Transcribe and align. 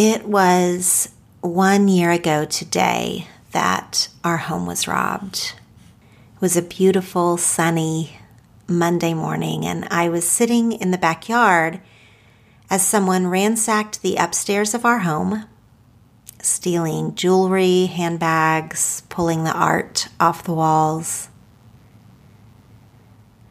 It 0.00 0.26
was 0.26 1.12
one 1.40 1.88
year 1.88 2.12
ago 2.12 2.44
today 2.44 3.26
that 3.50 4.08
our 4.22 4.36
home 4.36 4.64
was 4.64 4.86
robbed. 4.86 5.54
It 6.36 6.40
was 6.40 6.56
a 6.56 6.62
beautiful, 6.62 7.36
sunny 7.36 8.16
Monday 8.68 9.12
morning, 9.12 9.66
and 9.66 9.88
I 9.90 10.08
was 10.08 10.24
sitting 10.24 10.70
in 10.70 10.92
the 10.92 10.98
backyard 10.98 11.80
as 12.70 12.86
someone 12.86 13.26
ransacked 13.26 14.00
the 14.02 14.14
upstairs 14.14 14.72
of 14.72 14.84
our 14.84 15.00
home, 15.00 15.46
stealing 16.40 17.16
jewelry, 17.16 17.86
handbags, 17.86 19.02
pulling 19.08 19.42
the 19.42 19.52
art 19.52 20.06
off 20.20 20.44
the 20.44 20.54
walls. 20.54 21.28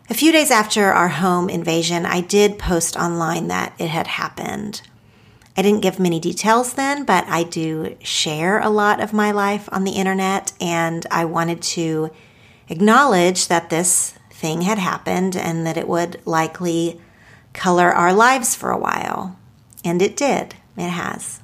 A 0.10 0.14
few 0.14 0.32
days 0.32 0.50
after 0.50 0.94
our 0.94 1.10
home 1.10 1.50
invasion, 1.50 2.06
I 2.06 2.22
did 2.22 2.58
post 2.58 2.96
online 2.96 3.50
that 3.50 3.74
it 3.78 3.90
had 3.90 4.08
happened. 4.08 4.82
I 5.58 5.64
didn't 5.64 5.82
give 5.82 6.00
many 6.00 6.20
details 6.20 6.74
then, 6.74 7.04
but 7.04 7.26
I 7.28 7.42
do 7.42 7.98
share 8.04 8.60
a 8.60 8.70
lot 8.70 9.02
of 9.02 9.12
my 9.12 9.32
life 9.32 9.68
on 9.72 9.86
the 9.86 9.94
internet, 9.94 10.54
and 10.62 11.04
I 11.10 11.26
wanted 11.26 11.64
to 11.64 12.12
acknowledge 12.70 13.48
that 13.48 13.72
this 13.72 14.14
thing 14.30 14.62
had 14.62 14.78
happened 14.78 15.36
and 15.36 15.66
that 15.66 15.78
it 15.78 15.88
would 15.88 16.22
likely 16.26 17.02
color 17.54 17.92
our 17.92 18.14
lives 18.14 18.54
for 18.54 18.70
a 18.70 18.78
while. 18.78 19.40
And 19.84 20.00
it 20.00 20.16
did, 20.16 20.54
it 20.78 20.90
has. 20.90 21.42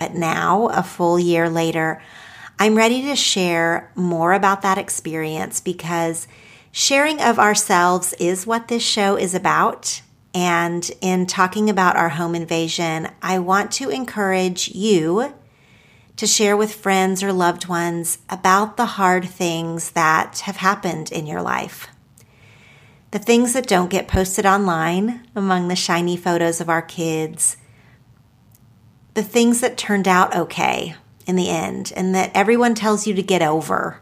But 0.00 0.14
now, 0.14 0.66
a 0.68 0.82
full 0.82 1.16
year 1.16 1.48
later, 1.48 2.02
I'm 2.58 2.74
ready 2.74 3.02
to 3.02 3.14
share 3.14 3.92
more 3.94 4.32
about 4.32 4.62
that 4.62 4.78
experience 4.78 5.60
because 5.60 6.26
sharing 6.72 7.20
of 7.20 7.38
ourselves 7.38 8.14
is 8.14 8.48
what 8.48 8.66
this 8.66 8.82
show 8.82 9.16
is 9.16 9.32
about. 9.32 10.02
And 10.34 10.90
in 11.00 11.26
talking 11.26 11.68
about 11.68 11.96
our 11.96 12.10
home 12.10 12.34
invasion, 12.34 13.08
I 13.20 13.38
want 13.38 13.70
to 13.72 13.90
encourage 13.90 14.68
you 14.68 15.34
to 16.16 16.26
share 16.26 16.56
with 16.56 16.74
friends 16.74 17.22
or 17.22 17.32
loved 17.32 17.68
ones 17.68 18.18
about 18.28 18.76
the 18.76 18.86
hard 18.86 19.24
things 19.24 19.90
that 19.90 20.40
have 20.40 20.56
happened 20.56 21.10
in 21.10 21.26
your 21.26 21.42
life. 21.42 21.88
The 23.10 23.18
things 23.18 23.52
that 23.52 23.66
don't 23.66 23.90
get 23.90 24.08
posted 24.08 24.46
online 24.46 25.26
among 25.34 25.68
the 25.68 25.76
shiny 25.76 26.16
photos 26.16 26.60
of 26.60 26.70
our 26.70 26.80
kids. 26.80 27.58
The 29.14 29.22
things 29.22 29.60
that 29.60 29.76
turned 29.76 30.08
out 30.08 30.34
okay 30.34 30.96
in 31.26 31.36
the 31.36 31.50
end 31.50 31.92
and 31.94 32.14
that 32.14 32.30
everyone 32.34 32.74
tells 32.74 33.06
you 33.06 33.14
to 33.14 33.22
get 33.22 33.42
over. 33.42 34.00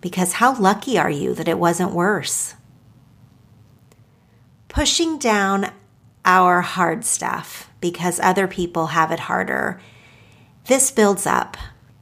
Because 0.00 0.34
how 0.34 0.56
lucky 0.56 0.96
are 0.96 1.10
you 1.10 1.34
that 1.34 1.48
it 1.48 1.58
wasn't 1.58 1.92
worse? 1.92 2.54
Pushing 4.76 5.16
down 5.16 5.72
our 6.26 6.60
hard 6.60 7.02
stuff 7.02 7.70
because 7.80 8.20
other 8.20 8.46
people 8.46 8.88
have 8.88 9.10
it 9.10 9.20
harder. 9.20 9.80
This 10.66 10.90
builds 10.90 11.24
up. 11.24 11.56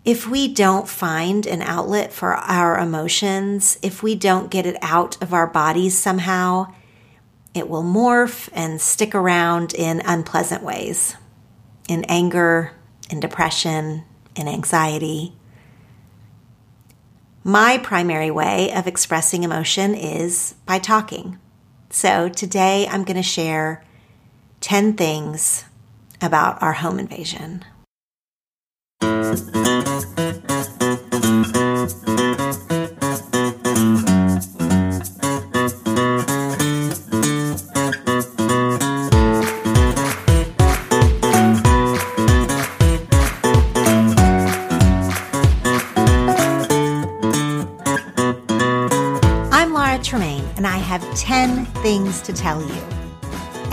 If 0.04 0.26
we 0.26 0.52
don't 0.52 0.88
find 0.88 1.46
an 1.46 1.62
outlet 1.62 2.12
for 2.12 2.34
our 2.34 2.76
emotions, 2.76 3.78
if 3.80 4.02
we 4.02 4.16
don't 4.16 4.50
get 4.50 4.66
it 4.66 4.76
out 4.82 5.22
of 5.22 5.32
our 5.32 5.46
bodies 5.46 5.96
somehow, 5.96 6.74
it 7.54 7.68
will 7.68 7.84
morph 7.84 8.48
and 8.52 8.80
stick 8.80 9.14
around 9.14 9.72
in 9.72 10.02
unpleasant 10.04 10.64
ways 10.64 11.16
in 11.88 12.02
anger, 12.08 12.72
in 13.08 13.20
depression, 13.20 14.02
in 14.34 14.48
anxiety. 14.48 15.32
My 17.44 17.78
primary 17.78 18.32
way 18.32 18.72
of 18.72 18.88
expressing 18.88 19.44
emotion 19.44 19.94
is 19.94 20.56
by 20.66 20.80
talking. 20.80 21.38
So 21.94 22.28
today 22.28 22.88
I'm 22.90 23.04
going 23.04 23.18
to 23.18 23.22
share 23.22 23.84
10 24.62 24.94
things 24.94 25.64
about 26.20 26.60
our 26.60 26.72
home 26.72 26.98
invasion. 26.98 27.64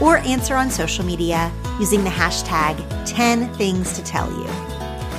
or 0.00 0.18
answer 0.18 0.54
on 0.54 0.70
social 0.70 1.04
media 1.04 1.52
using 1.78 2.04
the 2.04 2.10
hashtag 2.10 2.76
10 3.06 3.52
Things 3.54 3.92
to 3.94 4.02
Tell 4.02 4.30
You. 4.30 4.46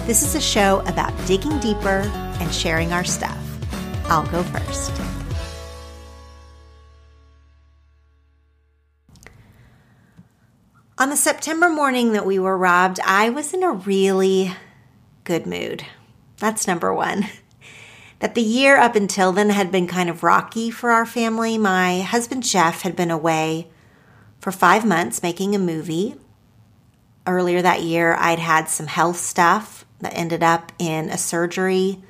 This 0.06 0.24
is 0.24 0.36
a 0.36 0.42
show 0.42 0.80
about 0.86 1.14
digging 1.28 1.60
deeper 1.60 2.10
and 2.40 2.54
sharing 2.54 2.94
our 2.94 3.04
stuff. 3.04 3.38
I'll 4.06 4.26
go 4.28 4.44
first. 4.44 4.92
On 10.98 11.10
the 11.10 11.16
September 11.16 11.70
morning 11.70 12.12
that 12.12 12.26
we 12.26 12.40
were 12.40 12.58
robbed, 12.58 13.00
I 13.06 13.30
was 13.30 13.54
in 13.54 13.64
a 13.64 13.72
really 13.72 14.52
good 15.24 15.46
mood. 15.46 15.86
That's 16.38 16.68
number 16.68 16.94
one. 16.94 17.26
That 18.20 18.36
the 18.36 18.42
year 18.42 18.76
up 18.76 18.98
until 18.98 19.32
then 19.32 19.50
had 19.50 19.72
been 19.72 19.88
kind 19.88 20.10
of 20.10 20.24
rocky 20.24 20.72
for 20.72 20.90
our 20.90 21.06
family. 21.06 21.58
My 21.58 22.02
husband 22.02 22.44
Jeff 22.44 22.82
had 22.82 22.94
been 22.94 23.12
away 23.12 23.70
for 24.40 24.52
five 24.52 24.86
months 24.86 25.24
making 25.24 25.56
a 25.56 25.60
movie. 25.60 26.16
Earlier 27.28 27.62
that 27.62 27.84
year, 27.84 28.16
I'd 28.16 28.40
had 28.40 28.70
some 28.70 28.88
health 28.88 29.18
stuff 29.18 29.86
that 30.00 30.18
ended 30.18 30.44
up 30.44 30.72
in 30.80 31.10
a 31.10 31.18
surgery 31.18 32.02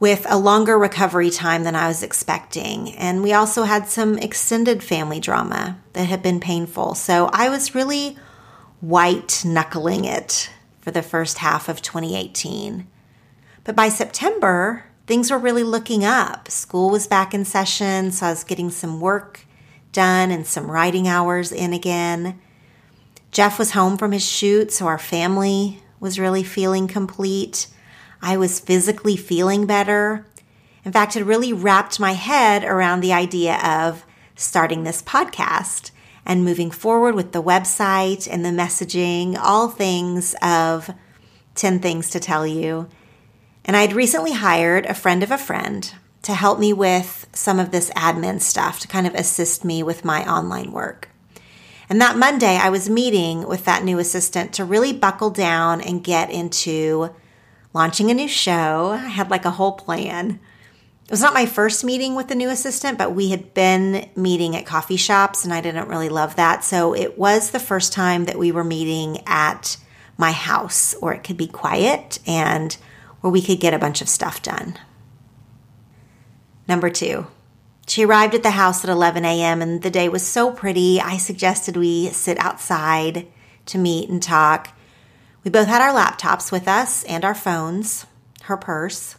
with 0.00 0.26
a 0.28 0.36
longer 0.36 0.76
recovery 0.76 1.30
time 1.30 1.62
than 1.62 1.76
I 1.76 1.86
was 1.86 2.02
expecting. 2.02 2.92
And 2.96 3.22
we 3.22 3.32
also 3.32 3.62
had 3.62 3.86
some 3.86 4.18
extended 4.18 4.82
family 4.82 5.20
drama 5.20 5.78
that 5.92 6.06
had 6.06 6.22
been 6.22 6.40
painful. 6.40 6.96
So 6.96 7.30
I 7.32 7.48
was 7.48 7.74
really 7.74 8.16
white 8.80 9.44
knuckling 9.44 10.04
it 10.04 10.50
for 10.80 10.90
the 10.90 11.02
first 11.02 11.38
half 11.38 11.68
of 11.68 11.82
2018. 11.82 12.88
But 13.62 13.76
by 13.76 13.88
September, 13.90 14.86
things 15.06 15.30
were 15.30 15.38
really 15.38 15.62
looking 15.62 16.04
up. 16.04 16.50
School 16.50 16.90
was 16.90 17.06
back 17.06 17.32
in 17.32 17.44
session, 17.44 18.10
so 18.10 18.26
I 18.26 18.30
was 18.30 18.42
getting 18.42 18.70
some 18.70 19.00
work 19.00 19.46
done 19.92 20.30
and 20.30 20.46
some 20.46 20.70
writing 20.70 21.06
hours 21.06 21.52
in 21.52 21.72
again. 21.72 22.40
Jeff 23.30 23.58
was 23.58 23.72
home 23.72 23.96
from 23.96 24.12
his 24.12 24.26
shoot, 24.26 24.72
so 24.72 24.86
our 24.86 24.98
family 24.98 25.82
was 26.00 26.18
really 26.18 26.42
feeling 26.42 26.88
complete. 26.88 27.66
I 28.20 28.36
was 28.36 28.60
physically 28.60 29.16
feeling 29.16 29.66
better. 29.66 30.26
In 30.84 30.92
fact, 30.92 31.16
it 31.16 31.24
really 31.24 31.52
wrapped 31.52 32.00
my 32.00 32.12
head 32.12 32.64
around 32.64 33.00
the 33.00 33.12
idea 33.12 33.56
of 33.58 34.04
starting 34.34 34.82
this 34.82 35.02
podcast 35.02 35.92
and 36.26 36.44
moving 36.44 36.70
forward 36.70 37.14
with 37.14 37.32
the 37.32 37.42
website 37.42 38.28
and 38.30 38.44
the 38.44 38.50
messaging, 38.50 39.36
all 39.38 39.68
things 39.68 40.34
of 40.42 40.90
10 41.54 41.80
things 41.80 42.10
to 42.10 42.20
tell 42.20 42.46
you. 42.46 42.88
And 43.64 43.76
I'd 43.76 43.92
recently 43.92 44.32
hired 44.32 44.86
a 44.86 44.94
friend 44.94 45.22
of 45.22 45.30
a 45.30 45.38
friend 45.38 45.92
to 46.22 46.34
help 46.34 46.58
me 46.58 46.72
with 46.72 47.21
some 47.34 47.58
of 47.58 47.70
this 47.70 47.90
admin 47.90 48.40
stuff 48.40 48.80
to 48.80 48.88
kind 48.88 49.06
of 49.06 49.14
assist 49.14 49.64
me 49.64 49.82
with 49.82 50.04
my 50.04 50.24
online 50.30 50.72
work. 50.72 51.08
And 51.88 52.00
that 52.00 52.16
Monday, 52.16 52.56
I 52.56 52.70
was 52.70 52.88
meeting 52.88 53.46
with 53.46 53.64
that 53.64 53.84
new 53.84 53.98
assistant 53.98 54.54
to 54.54 54.64
really 54.64 54.92
buckle 54.92 55.30
down 55.30 55.80
and 55.80 56.02
get 56.02 56.30
into 56.30 57.10
launching 57.74 58.10
a 58.10 58.14
new 58.14 58.28
show. 58.28 58.92
I 58.92 59.08
had 59.08 59.30
like 59.30 59.44
a 59.44 59.50
whole 59.50 59.72
plan. 59.72 60.40
It 61.04 61.10
was 61.10 61.20
not 61.20 61.34
my 61.34 61.46
first 61.46 61.84
meeting 61.84 62.14
with 62.14 62.28
the 62.28 62.34
new 62.34 62.48
assistant, 62.48 62.96
but 62.96 63.14
we 63.14 63.30
had 63.30 63.52
been 63.52 64.08
meeting 64.16 64.56
at 64.56 64.64
coffee 64.64 64.96
shops 64.96 65.44
and 65.44 65.52
I 65.52 65.60
didn't 65.60 65.88
really 65.88 66.08
love 66.08 66.36
that. 66.36 66.64
So 66.64 66.94
it 66.94 67.18
was 67.18 67.50
the 67.50 67.58
first 67.58 67.92
time 67.92 68.24
that 68.24 68.38
we 68.38 68.52
were 68.52 68.64
meeting 68.64 69.22
at 69.26 69.76
my 70.16 70.32
house 70.32 70.94
where 71.00 71.12
it 71.12 71.24
could 71.24 71.36
be 71.36 71.48
quiet 71.48 72.20
and 72.26 72.76
where 73.20 73.32
we 73.32 73.42
could 73.42 73.60
get 73.60 73.74
a 73.74 73.78
bunch 73.78 74.00
of 74.00 74.08
stuff 74.08 74.40
done. 74.40 74.78
Number 76.72 76.88
two, 76.88 77.26
she 77.86 78.06
arrived 78.06 78.34
at 78.34 78.42
the 78.42 78.52
house 78.52 78.82
at 78.82 78.88
11 78.88 79.26
a.m. 79.26 79.60
and 79.60 79.82
the 79.82 79.90
day 79.90 80.08
was 80.08 80.26
so 80.26 80.50
pretty. 80.50 81.02
I 81.02 81.18
suggested 81.18 81.76
we 81.76 82.08
sit 82.08 82.38
outside 82.38 83.26
to 83.66 83.76
meet 83.76 84.08
and 84.08 84.22
talk. 84.22 84.74
We 85.44 85.50
both 85.50 85.68
had 85.68 85.82
our 85.82 85.92
laptops 85.92 86.50
with 86.50 86.66
us 86.66 87.04
and 87.04 87.26
our 87.26 87.34
phones, 87.34 88.06
her 88.44 88.56
purse. 88.56 89.16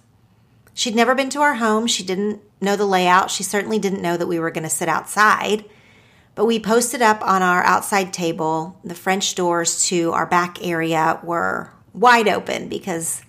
She'd 0.74 0.96
never 0.96 1.14
been 1.14 1.30
to 1.30 1.42
our 1.42 1.54
home. 1.54 1.86
She 1.86 2.02
didn't 2.02 2.42
know 2.60 2.76
the 2.76 2.88
layout. 2.88 3.30
She 3.30 3.44
certainly 3.44 3.78
didn't 3.78 4.02
know 4.02 4.18
that 4.18 4.26
we 4.26 4.40
were 4.40 4.50
going 4.50 4.64
to 4.64 4.68
sit 4.68 4.90
outside. 4.90 5.64
But 6.34 6.46
we 6.46 6.60
posted 6.60 7.04
up 7.04 7.22
on 7.22 7.44
our 7.44 7.62
outside 7.62 8.14
table. 8.14 8.80
The 8.84 8.96
French 8.96 9.36
doors 9.36 9.86
to 9.90 10.12
our 10.14 10.26
back 10.26 10.58
area 10.66 11.20
were 11.22 11.72
wide 11.94 12.28
open 12.28 12.68
because 12.68 13.22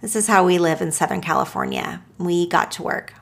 this 0.00 0.16
is 0.16 0.28
how 0.28 0.46
we 0.46 0.56
live 0.56 0.80
in 0.80 0.92
Southern 0.92 1.20
California. 1.20 2.02
We 2.16 2.48
got 2.48 2.70
to 2.72 2.82
work. 2.82 3.12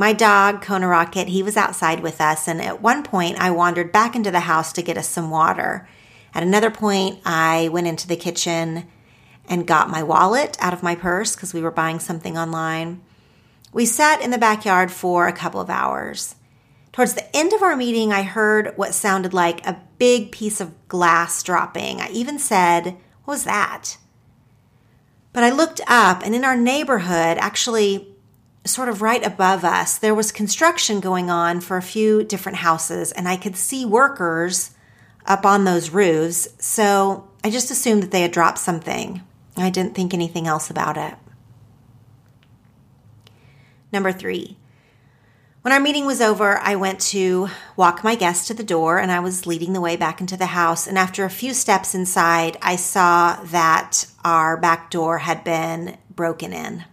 My 0.00 0.12
dog, 0.12 0.62
Kona 0.62 0.86
Rocket, 0.86 1.26
he 1.26 1.42
was 1.42 1.56
outside 1.56 2.00
with 2.00 2.20
us, 2.20 2.46
and 2.46 2.62
at 2.62 2.80
one 2.80 3.02
point 3.02 3.36
I 3.40 3.50
wandered 3.50 3.90
back 3.90 4.14
into 4.14 4.30
the 4.30 4.40
house 4.40 4.72
to 4.74 4.82
get 4.82 4.96
us 4.96 5.08
some 5.08 5.28
water. 5.28 5.88
At 6.32 6.44
another 6.44 6.70
point, 6.70 7.18
I 7.24 7.68
went 7.72 7.88
into 7.88 8.06
the 8.06 8.14
kitchen 8.14 8.86
and 9.48 9.66
got 9.66 9.90
my 9.90 10.04
wallet 10.04 10.56
out 10.60 10.72
of 10.72 10.84
my 10.84 10.94
purse 10.94 11.34
because 11.34 11.52
we 11.52 11.62
were 11.62 11.72
buying 11.72 11.98
something 11.98 12.38
online. 12.38 13.00
We 13.72 13.86
sat 13.86 14.22
in 14.22 14.30
the 14.30 14.38
backyard 14.38 14.92
for 14.92 15.26
a 15.26 15.32
couple 15.32 15.60
of 15.60 15.68
hours. 15.68 16.36
Towards 16.92 17.14
the 17.14 17.36
end 17.36 17.52
of 17.52 17.62
our 17.62 17.76
meeting, 17.76 18.12
I 18.12 18.22
heard 18.22 18.74
what 18.76 18.94
sounded 18.94 19.34
like 19.34 19.66
a 19.66 19.82
big 19.98 20.30
piece 20.30 20.60
of 20.60 20.74
glass 20.86 21.42
dropping. 21.42 22.00
I 22.00 22.08
even 22.10 22.38
said, 22.38 22.96
What 23.24 23.34
was 23.34 23.44
that? 23.44 23.96
But 25.32 25.42
I 25.42 25.50
looked 25.50 25.80
up, 25.88 26.22
and 26.24 26.36
in 26.36 26.44
our 26.44 26.56
neighborhood, 26.56 27.36
actually, 27.38 28.14
sort 28.68 28.88
of 28.88 29.02
right 29.02 29.24
above 29.24 29.64
us, 29.64 29.98
there 29.98 30.14
was 30.14 30.32
construction 30.32 31.00
going 31.00 31.30
on 31.30 31.60
for 31.60 31.76
a 31.76 31.82
few 31.82 32.22
different 32.22 32.58
houses, 32.58 33.12
and 33.12 33.28
I 33.28 33.36
could 33.36 33.56
see 33.56 33.84
workers 33.84 34.70
up 35.26 35.44
on 35.44 35.64
those 35.64 35.90
roofs. 35.90 36.48
So 36.58 37.28
I 37.44 37.50
just 37.50 37.70
assumed 37.70 38.02
that 38.02 38.10
they 38.10 38.22
had 38.22 38.32
dropped 38.32 38.58
something. 38.58 39.22
I 39.56 39.70
didn't 39.70 39.94
think 39.94 40.14
anything 40.14 40.46
else 40.46 40.70
about 40.70 40.96
it. 40.96 41.14
Number 43.92 44.12
three. 44.12 44.56
When 45.62 45.72
our 45.72 45.80
meeting 45.80 46.06
was 46.06 46.20
over, 46.20 46.56
I 46.58 46.76
went 46.76 47.00
to 47.00 47.48
walk 47.76 48.04
my 48.04 48.14
guest 48.14 48.46
to 48.46 48.54
the 48.54 48.62
door 48.62 48.98
and 48.98 49.10
I 49.10 49.20
was 49.20 49.46
leading 49.46 49.72
the 49.72 49.80
way 49.80 49.96
back 49.96 50.20
into 50.20 50.36
the 50.36 50.46
house. 50.46 50.86
And 50.86 50.96
after 50.96 51.24
a 51.24 51.30
few 51.30 51.52
steps 51.52 51.94
inside, 51.94 52.56
I 52.62 52.76
saw 52.76 53.42
that 53.44 54.06
our 54.24 54.56
back 54.56 54.90
door 54.90 55.18
had 55.18 55.42
been 55.44 55.98
broken 56.14 56.52
in. 56.52 56.84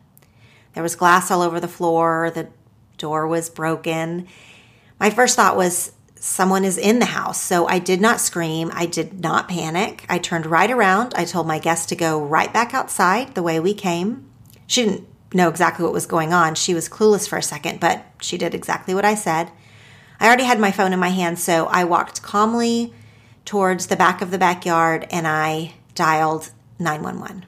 There 0.75 0.83
was 0.83 0.95
glass 0.95 1.31
all 1.31 1.41
over 1.41 1.59
the 1.59 1.67
floor, 1.67 2.31
the 2.33 2.49
door 2.97 3.27
was 3.27 3.49
broken. 3.49 4.27
My 4.99 5.09
first 5.09 5.35
thought 5.35 5.57
was, 5.57 5.93
someone 6.15 6.63
is 6.65 6.77
in 6.77 6.99
the 6.99 7.05
house. 7.05 7.41
So 7.41 7.67
I 7.67 7.79
did 7.79 8.01
not 8.01 8.19
scream. 8.19 8.71
I 8.73 8.85
did 8.85 9.21
not 9.21 9.47
panic. 9.47 10.05
I 10.09 10.17
turned 10.17 10.45
right 10.45 10.71
around. 10.71 11.13
I 11.15 11.23
told 11.23 11.47
my 11.47 11.59
guest 11.59 11.89
to 11.89 11.95
go 11.95 12.23
right 12.23 12.51
back 12.51 12.73
outside 12.73 13.35
the 13.35 13.43
way 13.43 13.59
we 13.59 13.73
came. 13.73 14.29
She 14.65 14.83
didn't 14.83 15.07
know 15.33 15.49
exactly 15.49 15.83
what 15.83 15.93
was 15.93 16.05
going 16.05 16.33
on. 16.33 16.55
She 16.55 16.73
was 16.73 16.89
clueless 16.89 17.27
for 17.27 17.37
a 17.37 17.43
second, 17.43 17.79
but 17.79 18.05
she 18.21 18.37
did 18.37 18.55
exactly 18.55 18.95
what 18.95 19.05
I 19.05 19.15
said. 19.15 19.51
I 20.19 20.27
already 20.27 20.45
had 20.45 20.59
my 20.59 20.71
phone 20.71 20.93
in 20.93 20.99
my 20.99 21.09
hand, 21.09 21.37
so 21.39 21.67
I 21.67 21.83
walked 21.83 22.21
calmly 22.21 22.93
towards 23.43 23.87
the 23.87 23.95
back 23.95 24.21
of 24.21 24.31
the 24.31 24.37
backyard 24.37 25.05
and 25.11 25.27
I 25.27 25.73
dialed 25.93 26.51
911. 26.79 27.45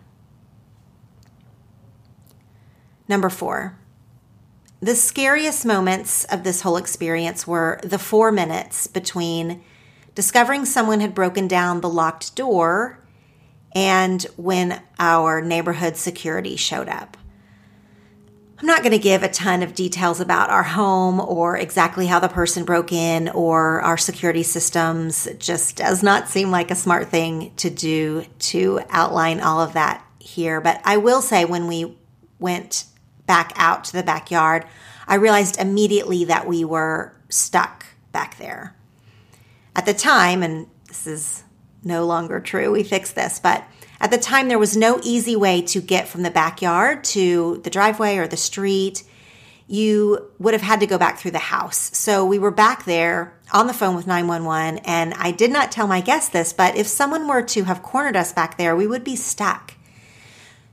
Number 3.08 3.30
four, 3.30 3.78
the 4.80 4.96
scariest 4.96 5.66
moments 5.66 6.24
of 6.26 6.44
this 6.44 6.62
whole 6.62 6.78
experience 6.78 7.48
were 7.48 7.80
the 7.84 7.98
four 7.98 8.32
minutes 8.32 8.88
between 8.88 9.64
discovering 10.14 10.66
someone 10.66 11.00
had 11.00 11.16
broken 11.16 11.48
down 11.48 11.82
the 11.82 11.90
locked 11.90 12.36
door 12.36 13.04
and 13.74 14.24
when 14.36 14.82
our 15.00 15.42
neighborhood 15.42 15.96
security 15.96 16.56
showed 16.56 16.90
up. 16.90 17.18
I'm 18.60 18.66
not 18.66 18.82
going 18.82 18.92
to 18.92 18.98
give 18.98 19.22
a 19.22 19.30
ton 19.30 19.62
of 19.62 19.76
details 19.76 20.20
about 20.20 20.50
our 20.50 20.64
home 20.64 21.20
or 21.20 21.58
exactly 21.58 22.08
how 22.08 22.20
the 22.20 22.28
person 22.28 22.66
broke 22.66 22.92
in 22.92 23.30
or 23.30 23.82
our 23.82 23.98
security 23.98 24.42
systems. 24.42 25.28
It 25.28 25.40
just 25.40 25.76
does 25.76 26.02
not 26.02 26.28
seem 26.28 26.50
like 26.50 26.72
a 26.72 26.76
smart 26.76 27.10
thing 27.10 27.54
to 27.58 27.70
do 27.70 28.26
to 28.40 28.82
outline 28.90 29.42
all 29.42 29.62
of 29.62 29.74
that 29.74 30.04
here. 30.18 30.60
But 30.60 30.82
I 30.84 30.98
will 30.98 31.22
say 31.22 31.46
when 31.46 31.68
we 31.68 31.98
went 32.40 32.86
back 33.28 33.54
out 33.56 33.84
to 33.86 33.94
the 33.94 34.04
backyard, 34.04 34.66
I 35.08 35.16
realized 35.16 35.60
immediately 35.60 36.26
that 36.26 36.48
we 36.48 36.66
were 36.66 37.14
stuck 37.30 37.86
back 38.12 38.38
there. 38.38 38.76
At 39.76 39.86
the 39.86 39.94
time, 39.94 40.42
and 40.42 40.68
this 40.88 41.06
is 41.06 41.44
no 41.84 42.06
longer 42.06 42.40
true, 42.40 42.72
we 42.72 42.84
fixed 42.84 43.16
this, 43.16 43.40
but 43.40 43.64
at 44.00 44.12
the 44.12 44.18
time 44.18 44.48
there 44.48 44.60
was 44.60 44.76
no 44.76 45.00
easy 45.04 45.36
way 45.36 45.62
to 45.64 45.82
get 45.82 46.08
from 46.08 46.24
the 46.24 46.32
backyard 46.32 47.04
to 47.04 47.62
the 47.64 47.70
driveway 47.70 48.18
or 48.18 48.28
the 48.28 48.38
street. 48.38 49.04
You 49.68 50.32
would 50.40 50.54
have 50.54 50.64
had 50.64 50.80
to 50.80 50.88
go 50.88 50.98
back 50.98 51.18
through 51.18 51.32
the 51.32 51.40
house. 51.40 51.96
So 51.98 52.26
we 52.26 52.40
were 52.40 52.52
back 52.52 52.86
there 52.86 53.38
on 53.52 53.68
the 53.68 53.74
phone 53.74 53.96
with 53.96 54.08
911, 54.08 54.80
and 54.86 55.14
I 55.16 55.32
did 55.32 55.52
not 55.52 55.72
tell 55.72 55.88
my 55.88 56.02
guests 56.02 56.30
this, 56.30 56.54
but 56.54 56.76
if 56.76 56.88
someone 56.88 57.28
were 57.28 57.44
to 57.44 57.64
have 57.64 57.84
cornered 57.84 58.16
us 58.16 58.34
back 58.34 58.58
there, 58.58 58.76
we 58.76 58.88
would 58.88 59.04
be 59.04 59.16
stuck. 59.16 59.74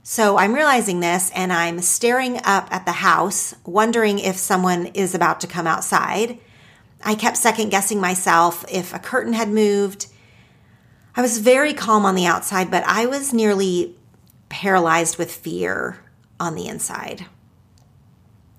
So 0.07 0.37
I'm 0.37 0.53
realizing 0.53 0.99
this 0.99 1.31
and 1.33 1.51
I'm 1.51 1.81
staring 1.81 2.39
up 2.43 2.67
at 2.69 2.85
the 2.85 2.91
house, 2.91 3.55
wondering 3.65 4.19
if 4.19 4.37
someone 4.37 4.85
is 4.93 5.15
about 5.15 5.39
to 5.39 5.47
come 5.47 5.65
outside. 5.65 6.37
I 7.03 7.15
kept 7.15 7.37
second 7.37 7.69
guessing 7.69 7.99
myself 7.99 8.63
if 8.71 8.93
a 8.93 8.99
curtain 8.99 9.33
had 9.33 9.49
moved. 9.49 10.05
I 11.15 11.23
was 11.23 11.39
very 11.39 11.73
calm 11.73 12.05
on 12.05 12.13
the 12.13 12.27
outside, 12.27 12.69
but 12.69 12.83
I 12.83 13.07
was 13.07 13.33
nearly 13.33 13.95
paralyzed 14.47 15.17
with 15.17 15.31
fear 15.31 15.97
on 16.39 16.53
the 16.53 16.67
inside. 16.67 17.25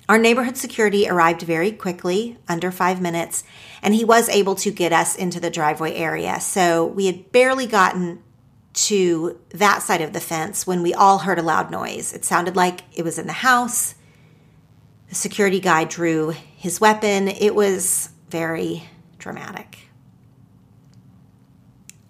Our 0.08 0.19
neighborhood 0.19 0.56
security 0.56 1.08
arrived 1.08 1.42
very 1.42 1.70
quickly, 1.70 2.38
under 2.49 2.72
five 2.72 3.00
minutes, 3.00 3.44
and 3.82 3.94
he 3.94 4.04
was 4.04 4.28
able 4.28 4.56
to 4.56 4.72
get 4.72 4.92
us 4.92 5.14
into 5.14 5.38
the 5.38 5.50
driveway 5.50 5.94
area. 5.94 6.40
So 6.40 6.84
we 6.84 7.06
had 7.06 7.31
barely 7.31 7.69
gotten 7.69 8.25
to 8.76 9.40
that 9.50 9.82
side 9.82 10.02
of 10.02 10.12
the 10.12 10.20
fence 10.20 10.67
when 10.67 10.82
we 10.82 10.93
all 10.93 11.19
heard 11.19 11.38
a 11.38 11.43
loud 11.43 11.70
noise. 11.70 12.12
It 12.12 12.25
sounded 12.25 12.56
like 12.56 12.82
it 12.94 13.05
was 13.05 13.19
in 13.19 13.26
the 13.26 13.32
house. 13.32 13.94
The 15.08 15.14
security 15.14 15.61
guy 15.61 15.84
drew 15.84 16.34
his 16.56 16.81
weapon. 16.81 17.28
It 17.28 17.55
was 17.55 18.11
very 18.28 18.84
dramatic. 19.19 19.78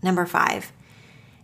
Number 0.02 0.26
five. 0.26 0.72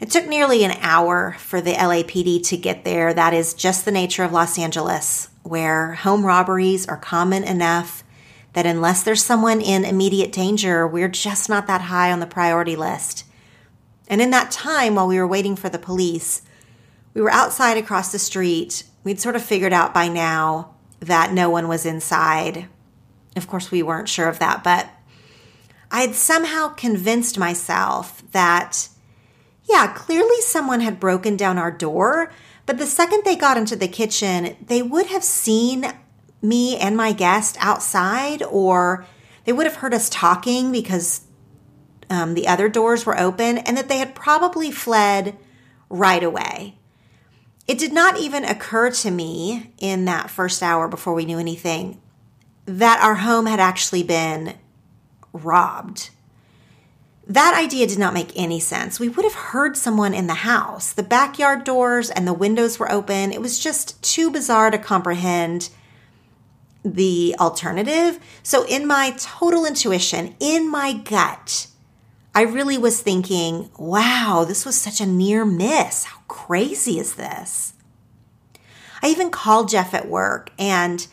It 0.01 0.11
took 0.11 0.27
nearly 0.27 0.65
an 0.65 0.77
hour 0.81 1.37
for 1.39 1.61
the 1.61 1.75
LAPD 1.75 2.45
to 2.49 2.57
get 2.57 2.85
there. 2.85 3.15
That 3.15 3.33
is 3.33 3.55
just 3.55 3.85
the 3.85 3.93
nature 3.93 4.25
of 4.25 4.33
Los 4.33 4.59
Angeles, 4.59 5.29
where 5.45 5.95
home 5.95 6.27
robberies 6.27 6.89
are 6.89 6.97
common 6.97 7.45
enough 7.45 8.03
that 8.55 8.67
unless 8.67 9.05
there's 9.05 9.25
someone 9.25 9.61
in 9.61 9.85
immediate 9.85 10.33
danger, 10.33 10.87
we're 10.87 11.09
just 11.09 11.49
not 11.49 11.69
that 11.69 11.83
high 11.83 12.11
on 12.11 12.19
the 12.19 12.27
priority 12.27 12.75
list. 12.75 13.25
And 14.13 14.21
in 14.21 14.29
that 14.29 14.51
time, 14.51 14.97
while 14.97 15.07
we 15.09 15.19
were 15.19 15.27
waiting 15.27 15.57
for 15.57 15.71
the 15.71 15.79
police, 15.79 16.43
we 17.15 17.23
were 17.23 17.31
outside 17.31 17.79
across 17.79 18.13
the 18.13 18.19
street. 18.19 18.85
We'd 19.05 19.19
sort 19.19 19.37
of 19.37 19.43
figured 19.43 19.73
out 19.73 19.95
by 19.95 20.09
now 20.09 20.75
that 21.01 21.33
no 21.33 21.49
one 21.49 21.67
was 21.67 21.87
inside. 21.87 22.69
Of 23.37 23.49
course, 23.49 23.71
we 23.71 23.83
weren't 23.83 24.11
sure 24.11 24.29
of 24.29 24.39
that, 24.39 24.63
but 24.63 24.91
I 25.91 26.03
had 26.03 26.15
somehow 26.15 26.69
convinced 26.69 27.39
myself 27.39 28.23
that, 28.33 28.91
yeah, 29.65 29.95
clearly 29.95 30.43
someone 30.43 30.81
had 30.81 31.01
broken 31.01 31.35
down 31.35 31.57
our 31.57 31.71
door, 31.71 32.31
but 32.67 32.77
the 32.77 32.85
second 32.85 33.23
they 33.25 33.35
got 33.35 33.57
into 33.57 33.77
the 33.77 33.89
kitchen, 33.89 34.59
they 34.67 34.83
would 34.83 35.07
have 35.07 35.25
seen 35.25 35.91
me 36.43 36.77
and 36.77 36.99
my 36.99 37.13
guest 37.13 37.57
outside, 37.61 38.43
or 38.43 39.07
they 39.47 39.55
would 39.55 39.65
have 39.65 39.77
heard 39.77 39.95
us 39.95 40.11
talking 40.11 40.71
because 40.71 41.23
um, 42.13 42.35
the 42.35 42.47
other 42.47 42.69
doors 42.69 43.07
were 43.07 43.19
open 43.19 43.59
and 43.59 43.77
that 43.77 43.89
they 43.89 43.99
had 43.99 44.15
probably 44.15 44.71
fled 44.71 45.37
right 45.89 46.23
away. 46.23 46.77
It 47.67 47.79
did 47.79 47.93
not 47.93 48.19
even 48.19 48.45
occur 48.45 48.91
to 48.91 49.11
me 49.11 49.73
in 49.79 50.05
that 50.05 50.31
first 50.31 50.63
hour 50.63 50.89
before 50.89 51.15
we 51.15 51.25
knew 51.25 51.39
anything 51.39 52.01
that 52.67 53.03
our 53.03 53.17
home 53.17 53.47
had 53.47 53.61
actually 53.61 54.03
been 54.03 54.55
robbed. 55.33 56.11
That 57.27 57.55
idea 57.57 57.87
did 57.87 57.99
not 57.99 58.15
make 58.15 58.33
any 58.37 58.61
sense. 58.61 59.01
We 59.01 59.09
would 59.09 59.25
have 59.25 59.35
heard 59.35 59.77
someone 59.77 60.13
in 60.13 60.27
the 60.27 60.35
house. 60.35 60.93
The 60.93 61.03
backyard 61.03 61.65
doors 61.65 62.11
and 62.11 62.27
the 62.27 62.33
windows 62.33 62.79
were 62.79 62.91
open. 62.91 63.33
It 63.33 63.41
was 63.41 63.59
just 63.59 64.03
too 64.03 64.31
bizarre 64.31 64.71
to 64.71 64.79
comprehend 64.79 65.71
the 66.85 67.37
alternative. 67.39 68.19
So, 68.43 68.67
in 68.67 68.87
my 68.87 69.15
total 69.17 69.65
intuition, 69.65 70.35
in 70.41 70.69
my 70.69 70.93
gut, 70.93 71.69
I 72.35 72.43
really 72.43 72.79
was 72.79 73.03
thinking, 73.03 73.71
wow, 73.77 74.45
this 74.47 74.65
was 74.65 74.81
such 74.81 75.01
a 75.01 75.07
near 75.07 75.45
miss. 75.45 76.05
How 76.05 76.21
crazy 76.29 76.99
is 76.99 77.15
this? 77.15 77.75
I 79.03 79.09
even 79.09 79.31
called 79.31 79.69
Jeff 79.69 79.93
at 79.93 80.09
work 80.09 80.51
and 80.59 81.07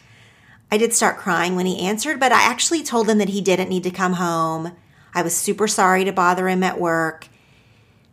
I 0.72 0.78
did 0.78 0.94
start 0.94 1.18
crying 1.18 1.56
when 1.56 1.66
he 1.66 1.80
answered, 1.80 2.20
but 2.20 2.32
I 2.32 2.44
actually 2.44 2.84
told 2.84 3.10
him 3.10 3.18
that 3.18 3.30
he 3.30 3.42
didn't 3.42 3.70
need 3.70 3.84
to 3.84 3.92
come 3.92 4.14
home. 4.14 4.74
I 5.14 5.24
was 5.24 5.36
super 5.36 5.68
sorry 5.68 6.06
to 6.06 6.14
bother 6.14 6.48
him 6.48 6.64
at 6.64 6.80
work, 6.80 7.28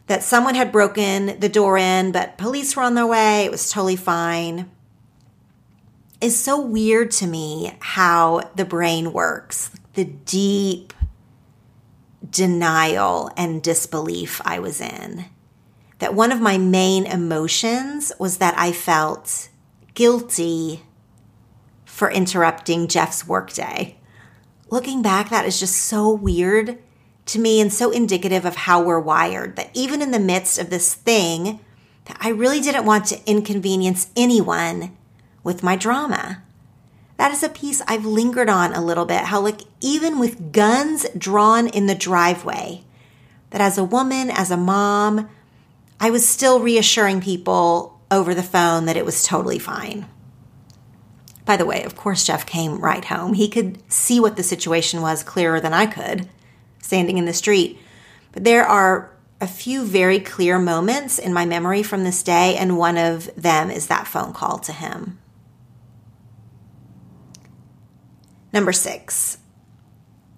that 0.06 0.22
someone 0.22 0.54
had 0.54 0.72
broken 0.72 1.38
the 1.38 1.48
door 1.48 1.76
in, 1.76 2.12
but 2.12 2.38
police 2.38 2.74
were 2.74 2.82
on 2.82 2.94
their 2.94 3.06
way. 3.06 3.44
It 3.44 3.50
was 3.50 3.70
totally 3.70 3.96
fine. 3.96 4.70
It's 6.20 6.36
so 6.36 6.58
weird 6.58 7.10
to 7.12 7.26
me 7.26 7.76
how 7.80 8.50
the 8.56 8.64
brain 8.64 9.12
works. 9.12 9.70
The 9.92 10.04
deep 10.04 10.94
denial 12.30 13.30
and 13.36 13.62
disbelief 13.62 14.40
I 14.44 14.58
was 14.58 14.80
in. 14.80 15.26
That 15.98 16.14
one 16.14 16.32
of 16.32 16.40
my 16.40 16.58
main 16.58 17.06
emotions 17.06 18.12
was 18.18 18.38
that 18.38 18.56
I 18.58 18.72
felt 18.72 19.48
guilty 19.94 20.82
for 21.84 22.10
interrupting 22.10 22.88
Jeff's 22.88 23.26
workday. 23.26 23.96
Looking 24.68 25.00
back, 25.00 25.30
that 25.30 25.46
is 25.46 25.58
just 25.58 25.76
so 25.76 26.10
weird 26.12 26.78
to 27.26 27.40
me 27.40 27.60
and 27.60 27.72
so 27.72 27.90
indicative 27.90 28.44
of 28.44 28.56
how 28.56 28.82
we're 28.82 29.00
wired 29.00 29.56
that 29.56 29.70
even 29.74 30.02
in 30.02 30.10
the 30.10 30.18
midst 30.18 30.58
of 30.58 30.70
this 30.70 30.94
thing 30.94 31.60
that 32.04 32.18
I 32.20 32.28
really 32.28 32.60
didn't 32.60 32.86
want 32.86 33.06
to 33.06 33.20
inconvenience 33.26 34.10
anyone 34.16 34.96
with 35.42 35.62
my 35.62 35.76
drama. 35.76 36.42
That 37.16 37.32
is 37.32 37.42
a 37.42 37.48
piece 37.48 37.82
I've 37.86 38.04
lingered 38.04 38.48
on 38.48 38.72
a 38.72 38.84
little 38.84 39.06
bit. 39.06 39.22
How, 39.22 39.40
like, 39.40 39.62
even 39.80 40.18
with 40.18 40.52
guns 40.52 41.06
drawn 41.16 41.68
in 41.68 41.86
the 41.86 41.94
driveway, 41.94 42.84
that 43.50 43.60
as 43.60 43.78
a 43.78 43.84
woman, 43.84 44.30
as 44.30 44.50
a 44.50 44.56
mom, 44.56 45.28
I 45.98 46.10
was 46.10 46.28
still 46.28 46.60
reassuring 46.60 47.22
people 47.22 47.98
over 48.10 48.34
the 48.34 48.42
phone 48.42 48.84
that 48.84 48.96
it 48.96 49.04
was 49.04 49.24
totally 49.24 49.58
fine. 49.58 50.06
By 51.44 51.56
the 51.56 51.64
way, 51.64 51.84
of 51.84 51.96
course, 51.96 52.24
Jeff 52.24 52.44
came 52.44 52.80
right 52.80 53.04
home. 53.04 53.34
He 53.34 53.48
could 53.48 53.80
see 53.90 54.20
what 54.20 54.36
the 54.36 54.42
situation 54.42 55.00
was 55.00 55.22
clearer 55.22 55.60
than 55.60 55.72
I 55.72 55.86
could, 55.86 56.28
standing 56.82 57.18
in 57.18 57.24
the 57.24 57.32
street. 57.32 57.78
But 58.32 58.44
there 58.44 58.64
are 58.64 59.12
a 59.40 59.46
few 59.46 59.84
very 59.84 60.18
clear 60.18 60.58
moments 60.58 61.18
in 61.18 61.32
my 61.32 61.44
memory 61.44 61.82
from 61.82 62.04
this 62.04 62.22
day, 62.22 62.56
and 62.56 62.76
one 62.76 62.98
of 62.98 63.30
them 63.40 63.70
is 63.70 63.86
that 63.86 64.06
phone 64.06 64.32
call 64.32 64.58
to 64.58 64.72
him. 64.72 65.18
Number 68.56 68.72
six. 68.72 69.36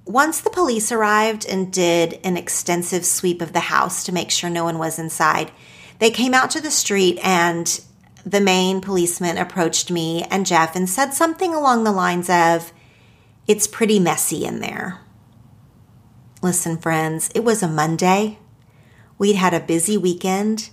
Once 0.04 0.40
the 0.40 0.50
police 0.50 0.90
arrived 0.90 1.46
and 1.46 1.72
did 1.72 2.18
an 2.24 2.36
extensive 2.36 3.06
sweep 3.06 3.40
of 3.40 3.52
the 3.52 3.60
house 3.70 4.02
to 4.02 4.10
make 4.10 4.32
sure 4.32 4.50
no 4.50 4.64
one 4.64 4.76
was 4.76 4.98
inside, 4.98 5.52
they 6.00 6.10
came 6.10 6.34
out 6.34 6.50
to 6.50 6.60
the 6.60 6.72
street 6.72 7.16
and 7.22 7.80
the 8.26 8.40
main 8.40 8.80
policeman 8.80 9.38
approached 9.38 9.92
me 9.92 10.24
and 10.32 10.46
Jeff 10.46 10.74
and 10.74 10.90
said 10.90 11.14
something 11.14 11.54
along 11.54 11.84
the 11.84 11.92
lines 11.92 12.28
of, 12.28 12.72
It's 13.46 13.68
pretty 13.68 14.00
messy 14.00 14.44
in 14.44 14.58
there. 14.58 14.98
Listen, 16.42 16.76
friends, 16.76 17.30
it 17.36 17.44
was 17.44 17.62
a 17.62 17.68
Monday. 17.68 18.40
We'd 19.16 19.36
had 19.36 19.54
a 19.54 19.60
busy 19.60 19.96
weekend, 19.96 20.70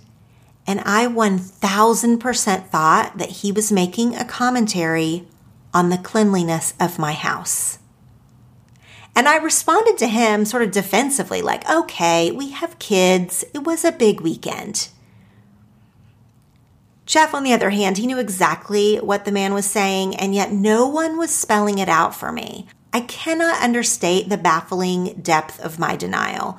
and 0.66 0.80
I 0.80 1.06
1000% 1.06 2.66
thought 2.66 3.18
that 3.18 3.30
he 3.30 3.52
was 3.52 3.70
making 3.70 4.16
a 4.16 4.24
commentary 4.24 5.28
on 5.76 5.90
the 5.90 5.98
cleanliness 5.98 6.72
of 6.80 6.98
my 6.98 7.12
house. 7.12 7.78
And 9.14 9.28
I 9.28 9.36
responded 9.36 9.98
to 9.98 10.06
him 10.06 10.46
sort 10.46 10.62
of 10.62 10.70
defensively, 10.70 11.42
like, 11.42 11.68
okay, 11.70 12.30
we 12.30 12.52
have 12.52 12.78
kids. 12.78 13.44
It 13.52 13.64
was 13.64 13.84
a 13.84 13.92
big 13.92 14.22
weekend. 14.22 14.88
Jeff, 17.04 17.34
on 17.34 17.44
the 17.44 17.52
other 17.52 17.68
hand, 17.68 17.98
he 17.98 18.06
knew 18.06 18.18
exactly 18.18 18.96
what 18.96 19.26
the 19.26 19.32
man 19.32 19.52
was 19.52 19.66
saying, 19.66 20.16
and 20.16 20.34
yet 20.34 20.50
no 20.50 20.88
one 20.88 21.18
was 21.18 21.30
spelling 21.30 21.76
it 21.76 21.90
out 21.90 22.14
for 22.14 22.32
me. 22.32 22.66
I 22.94 23.00
cannot 23.02 23.62
understate 23.62 24.30
the 24.30 24.38
baffling 24.38 25.20
depth 25.20 25.60
of 25.60 25.78
my 25.78 25.94
denial. 25.94 26.58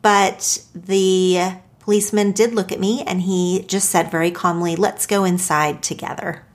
But 0.00 0.64
the 0.74 1.56
policeman 1.78 2.32
did 2.32 2.54
look 2.54 2.72
at 2.72 2.80
me 2.80 3.02
and 3.02 3.20
he 3.20 3.66
just 3.68 3.90
said 3.90 4.10
very 4.10 4.30
calmly, 4.30 4.76
Let's 4.76 5.04
go 5.06 5.24
inside 5.24 5.82
together. 5.82 6.46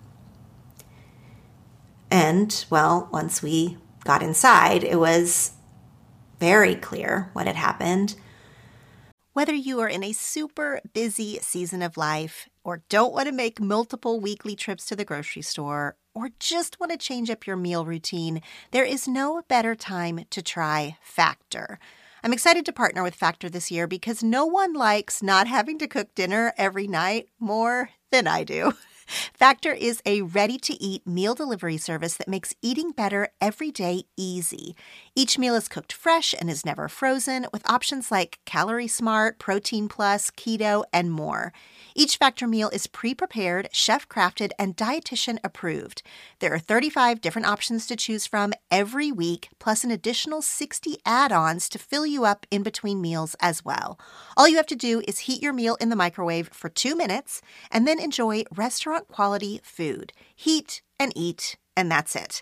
And, 2.15 2.65
well, 2.69 3.09
once 3.11 3.43
we 3.43 3.77
got 4.05 4.23
inside, 4.23 4.85
it 4.85 4.97
was 4.97 5.51
very 6.39 6.73
clear 6.73 7.29
what 7.33 7.45
had 7.45 7.57
happened. 7.57 8.15
Whether 9.33 9.53
you 9.53 9.81
are 9.81 9.89
in 9.89 10.01
a 10.01 10.13
super 10.13 10.79
busy 10.93 11.39
season 11.41 11.81
of 11.81 11.97
life, 11.97 12.47
or 12.63 12.83
don't 12.87 13.11
want 13.11 13.27
to 13.27 13.33
make 13.33 13.59
multiple 13.59 14.21
weekly 14.21 14.55
trips 14.55 14.85
to 14.85 14.95
the 14.95 15.03
grocery 15.03 15.41
store, 15.41 15.97
or 16.13 16.29
just 16.39 16.79
want 16.79 16.93
to 16.93 16.97
change 16.97 17.29
up 17.29 17.45
your 17.45 17.57
meal 17.57 17.83
routine, 17.85 18.41
there 18.71 18.85
is 18.85 19.09
no 19.09 19.41
better 19.49 19.75
time 19.75 20.21
to 20.29 20.41
try 20.41 20.95
Factor. 21.01 21.79
I'm 22.23 22.31
excited 22.31 22.65
to 22.67 22.71
partner 22.71 23.03
with 23.03 23.13
Factor 23.13 23.49
this 23.49 23.69
year 23.69 23.87
because 23.87 24.23
no 24.23 24.45
one 24.45 24.71
likes 24.71 25.21
not 25.21 25.47
having 25.47 25.77
to 25.79 25.87
cook 25.87 26.15
dinner 26.15 26.53
every 26.57 26.87
night 26.87 27.27
more 27.41 27.89
than 28.09 28.25
I 28.25 28.45
do. 28.45 28.71
Factor 29.07 29.71
is 29.71 30.01
a 30.05 30.21
ready 30.21 30.57
to 30.59 30.81
eat 30.81 31.05
meal 31.05 31.35
delivery 31.35 31.77
service 31.77 32.15
that 32.15 32.27
makes 32.27 32.55
eating 32.61 32.91
better 32.91 33.29
every 33.39 33.71
day 33.71 34.03
easy. 34.17 34.75
Each 35.15 35.37
meal 35.37 35.55
is 35.55 35.67
cooked 35.67 35.93
fresh 35.93 36.33
and 36.39 36.49
is 36.49 36.65
never 36.65 36.87
frozen, 36.87 37.47
with 37.53 37.69
options 37.69 38.11
like 38.11 38.39
Calorie 38.45 38.87
Smart, 38.87 39.39
Protein 39.39 39.87
Plus, 39.87 40.31
Keto, 40.31 40.83
and 40.91 41.11
more. 41.11 41.53
Each 41.95 42.17
Factor 42.17 42.47
meal 42.47 42.69
is 42.69 42.87
pre 42.87 43.13
prepared, 43.13 43.69
chef 43.71 44.07
crafted, 44.09 44.51
and 44.57 44.75
dietitian 44.75 45.37
approved. 45.43 46.01
There 46.39 46.53
are 46.53 46.59
35 46.59 47.21
different 47.21 47.47
options 47.47 47.87
to 47.87 47.95
choose 47.95 48.25
from 48.25 48.53
every 48.71 49.11
week, 49.11 49.49
plus 49.59 49.83
an 49.83 49.91
additional 49.91 50.41
60 50.41 50.97
add 51.05 51.31
ons 51.31 51.69
to 51.69 51.79
fill 51.79 52.05
you 52.05 52.25
up 52.25 52.45
in 52.51 52.63
between 52.63 53.01
meals 53.01 53.35
as 53.39 53.63
well. 53.63 53.99
All 54.35 54.47
you 54.47 54.57
have 54.57 54.65
to 54.67 54.75
do 54.75 55.01
is 55.07 55.19
heat 55.19 55.41
your 55.41 55.53
meal 55.53 55.75
in 55.79 55.89
the 55.89 55.95
microwave 55.95 56.49
for 56.49 56.69
two 56.69 56.95
minutes 56.95 57.41
and 57.71 57.87
then 57.87 57.99
enjoy 57.99 58.43
restaurant 58.95 59.07
quality 59.13 59.59
food. 59.63 60.13
Heat 60.35 60.81
and 60.99 61.11
eat, 61.15 61.57
and 61.75 61.91
that's 61.91 62.15
it. 62.15 62.41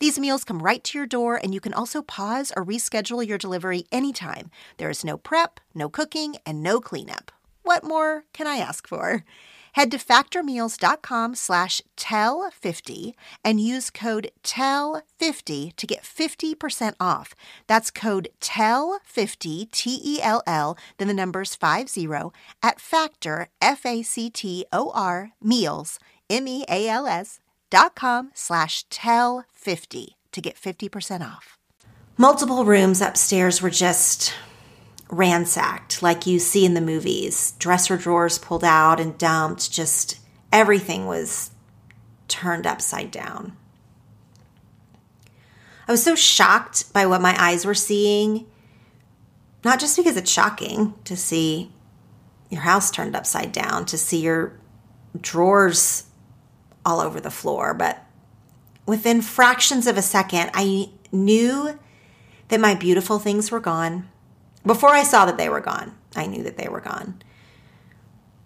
These 0.00 0.18
meals 0.18 0.44
come 0.44 0.62
right 0.62 0.84
to 0.84 0.98
your 0.98 1.08
door, 1.08 1.40
and 1.42 1.52
you 1.52 1.60
can 1.60 1.74
also 1.74 2.02
pause 2.02 2.52
or 2.56 2.64
reschedule 2.64 3.26
your 3.26 3.38
delivery 3.38 3.84
anytime. 3.90 4.50
There 4.76 4.90
is 4.90 5.04
no 5.04 5.18
prep, 5.18 5.60
no 5.74 5.88
cooking, 5.88 6.36
and 6.46 6.62
no 6.62 6.80
cleanup. 6.80 7.32
What 7.64 7.82
more 7.82 8.24
can 8.32 8.46
I 8.46 8.58
ask 8.58 8.86
for? 8.86 9.24
Head 9.78 9.92
to 9.92 9.98
factormeals.com 9.98 11.36
slash 11.36 11.80
TELL50 11.96 13.12
and 13.44 13.60
use 13.60 13.90
code 13.90 14.32
TELL50 14.42 15.76
to 15.76 15.86
get 15.86 16.02
50% 16.02 16.94
off. 16.98 17.32
That's 17.68 17.92
code 17.92 18.28
TELL50, 18.40 19.70
T-E-L-L, 19.70 20.78
then 20.96 21.06
the 21.06 21.14
numbers 21.14 21.54
50 21.54 22.08
at 22.60 22.80
Factor, 22.80 23.50
F-A-C-T-O-R, 23.62 25.30
meals, 25.40 26.00
M-E-A-L-S, 26.28 27.38
dot 27.70 27.94
com 27.94 28.32
slash 28.34 28.84
TELL50 28.88 30.06
to 30.32 30.40
get 30.40 30.56
50% 30.56 31.20
off. 31.20 31.56
Multiple 32.16 32.64
rooms 32.64 33.00
upstairs 33.00 33.62
were 33.62 33.70
just 33.70 34.34
ransacked 35.10 36.02
like 36.02 36.26
you 36.26 36.38
see 36.38 36.64
in 36.64 36.74
the 36.74 36.80
movies. 36.80 37.52
Dresser 37.58 37.96
drawers 37.96 38.38
pulled 38.38 38.64
out 38.64 39.00
and 39.00 39.18
dumped, 39.18 39.70
just 39.72 40.18
everything 40.52 41.06
was 41.06 41.50
turned 42.28 42.66
upside 42.66 43.10
down. 43.10 43.56
I 45.86 45.92
was 45.92 46.02
so 46.02 46.14
shocked 46.14 46.92
by 46.92 47.06
what 47.06 47.22
my 47.22 47.34
eyes 47.38 47.64
were 47.64 47.74
seeing, 47.74 48.46
not 49.64 49.80
just 49.80 49.96
because 49.96 50.16
it's 50.16 50.30
shocking 50.30 50.94
to 51.04 51.16
see 51.16 51.72
your 52.50 52.60
house 52.60 52.90
turned 52.90 53.16
upside 53.16 53.52
down, 53.52 53.86
to 53.86 53.96
see 53.96 54.20
your 54.20 54.52
drawers 55.18 56.04
all 56.84 57.00
over 57.00 57.20
the 57.20 57.30
floor, 57.30 57.72
but 57.72 58.04
within 58.86 59.22
fractions 59.22 59.86
of 59.86 59.96
a 59.96 60.02
second, 60.02 60.50
I 60.54 60.90
knew 61.10 61.78
that 62.48 62.60
my 62.60 62.74
beautiful 62.74 63.18
things 63.18 63.50
were 63.50 63.60
gone 63.60 64.08
before 64.68 64.90
I 64.90 65.02
saw 65.02 65.26
that 65.26 65.36
they 65.36 65.48
were 65.48 65.60
gone, 65.60 65.96
I 66.14 66.26
knew 66.26 66.44
that 66.44 66.56
they 66.56 66.68
were 66.68 66.80
gone. 66.80 67.20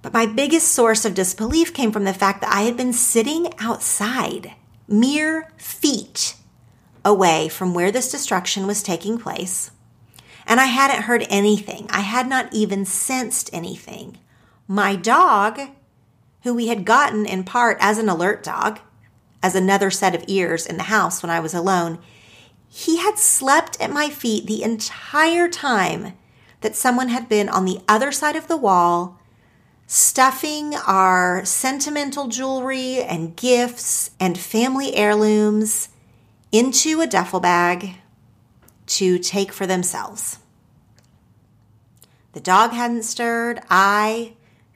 But 0.01 0.13
my 0.13 0.27
biggest 0.27 0.69
source 0.69 1.05
of 1.05 1.15
disbelief 1.15 1.75
came 1.75 1.93
from 1.93 2.05
the 2.05 2.15
fact 2.15 2.41
that 2.41 2.53
I 2.53 2.63
had 2.63 2.77
been 2.77 2.93
sitting 2.93 3.53
outside, 3.59 4.53
mere 4.89 5.53
feet 5.57 6.37
away 7.05 7.49
from 7.49 7.75
where 7.75 7.93
this 7.93 8.11
destruction 8.11 8.67
was 8.67 8.83
taking 8.83 9.19
place. 9.19 9.71
And 10.47 10.61
I 10.61 10.67
hadn't 10.67 11.05
heard 11.05 11.27
anything. 11.29 11.87
I 11.91 12.01
had 12.01 12.29
not 12.29 12.53
even 12.53 12.85
sensed 12.85 13.49
anything. 13.53 14.19
My 14.67 14.97
dog, 14.97 15.61
who 16.43 16.55
we 16.55 16.67
had 16.67 16.85
gotten 16.85 17.27
in 17.27 17.45
part 17.45 17.77
as 17.81 17.99
an 17.99 18.09
alert 18.09 18.43
dog, 18.43 18.81
as 19.43 19.55
another 19.55 19.91
set 19.91 20.15
of 20.15 20.25
ears 20.27 20.67
in 20.67 20.77
the 20.77 20.85
house 20.85 21.23
when 21.23 21.31
I 21.31 21.41
was 21.41 21.55
alone, 21.55 21.99
he 22.75 22.97
had 22.97 23.19
slept 23.19 23.79
at 23.83 23.91
my 23.91 24.09
feet 24.09 24.47
the 24.47 24.63
entire 24.63 25.47
time 25.47 26.15
that 26.63 26.75
someone 26.75 27.09
had 27.09 27.29
been 27.29 27.51
on 27.51 27.67
the 27.67 27.79
other 27.87 28.11
side 28.11 28.35
of 28.35 28.49
the 28.49 28.57
wall, 28.57 29.21
stuffing 29.87 30.75
our 30.87 31.45
sentimental 31.45 32.29
jewelry 32.29 33.03
and 33.03 33.37
gifts 33.37 34.13
and 34.19 34.39
family 34.39 34.97
heirlooms 34.97 35.91
into 36.51 37.03
a 37.03 37.07
duffel 37.07 37.41
bag 37.41 37.97
to 38.87 39.19
take 39.19 39.53
for 39.53 39.67
themselves. 39.67 40.39
The 42.33 42.41
dog 42.41 42.71
hadn't 42.71 43.03
stirred. 43.03 43.61
I, 43.69 44.33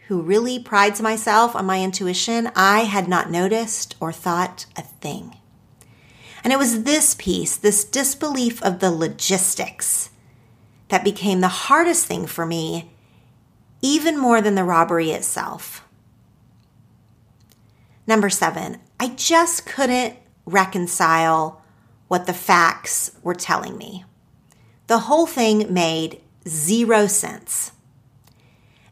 who 0.09 0.21
really 0.21 0.59
prides 0.59 1.01
myself 1.01 1.57
on 1.57 1.65
my 1.65 1.83
intuition, 1.83 2.51
I 2.55 2.81
had 2.81 3.09
not 3.09 3.31
noticed 3.31 3.97
or 4.01 4.13
thought 4.13 4.67
a 4.77 4.83
thing. 4.83 5.36
And 6.47 6.53
it 6.53 6.61
was 6.61 6.85
this 6.85 7.17
piece, 7.17 7.57
this 7.57 7.83
disbelief 7.83 8.63
of 8.63 8.79
the 8.79 8.93
logistics, 8.93 10.11
that 10.91 11.03
became 11.03 11.41
the 11.41 11.49
hardest 11.49 12.07
thing 12.07 12.29
for 12.29 12.47
me, 12.47 12.93
even 13.83 14.17
more 14.17 14.41
than 14.41 14.55
the 14.55 14.63
robbery 14.63 15.11
itself. 15.11 15.85
Number 18.07 18.31
seven, 18.31 18.79
I 19.01 19.09
just 19.09 19.67
couldn't 19.67 20.19
reconcile 20.45 21.65
what 22.07 22.27
the 22.27 22.33
facts 22.33 23.11
were 23.25 23.35
telling 23.35 23.77
me. 23.77 24.05
The 24.87 25.01
whole 25.01 25.27
thing 25.27 25.75
made 25.75 26.21
zero 26.47 27.09
sense. 27.09 27.73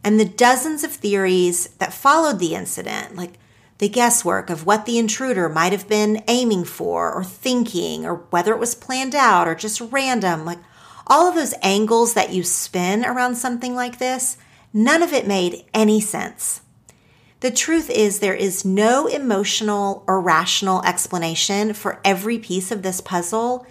And 0.02 0.18
the 0.18 0.25
dozens 0.25 0.82
of 0.82 0.90
theories 0.90 1.68
that 1.78 1.92
followed 1.92 2.40
the 2.40 2.56
incident, 2.56 3.14
like 3.14 3.34
the 3.78 3.88
guesswork 3.88 4.50
of 4.50 4.64
what 4.64 4.87
the 4.87 4.99
intruder 4.99 5.49
might 5.49 5.73
have 5.73 5.88
been 5.88 6.23
aiming 6.28 6.64
for 6.64 7.12
or 7.12 7.25
thinking, 7.25 8.07
or 8.07 8.16
whether 8.31 8.52
it 8.52 8.61
was 8.61 8.75
planned 8.75 9.14
out 9.14 9.49
or 9.49 9.54
just 9.54 9.81
random, 9.81 10.45
like 10.45 10.59
all 11.07 11.28
of 11.28 11.35
those 11.35 11.54
angles 11.62 12.14
that 12.14 12.33
you 12.33 12.43
spin 12.43 13.04
around 13.04 13.37
something 13.37 13.75
like 13.75 13.99
this, 13.99 14.37
none 14.73 15.02
of 15.02 15.12
it 15.12 15.26
made 15.26 15.64
any 15.75 16.00
sense. 16.00 16.62
The 17.40 17.50
truth 17.50 17.90
is, 17.90 18.21
there 18.21 18.35
is 18.35 18.64
no 18.64 19.07
emotional 19.07 20.02
or 20.07 20.21
rational 20.21 20.83
explanation 20.85 21.75
for 21.75 22.00
every 22.04 22.38
piece 22.38 22.71
of 22.71 22.83
this 22.83 23.02
puzzle. 23.02 23.66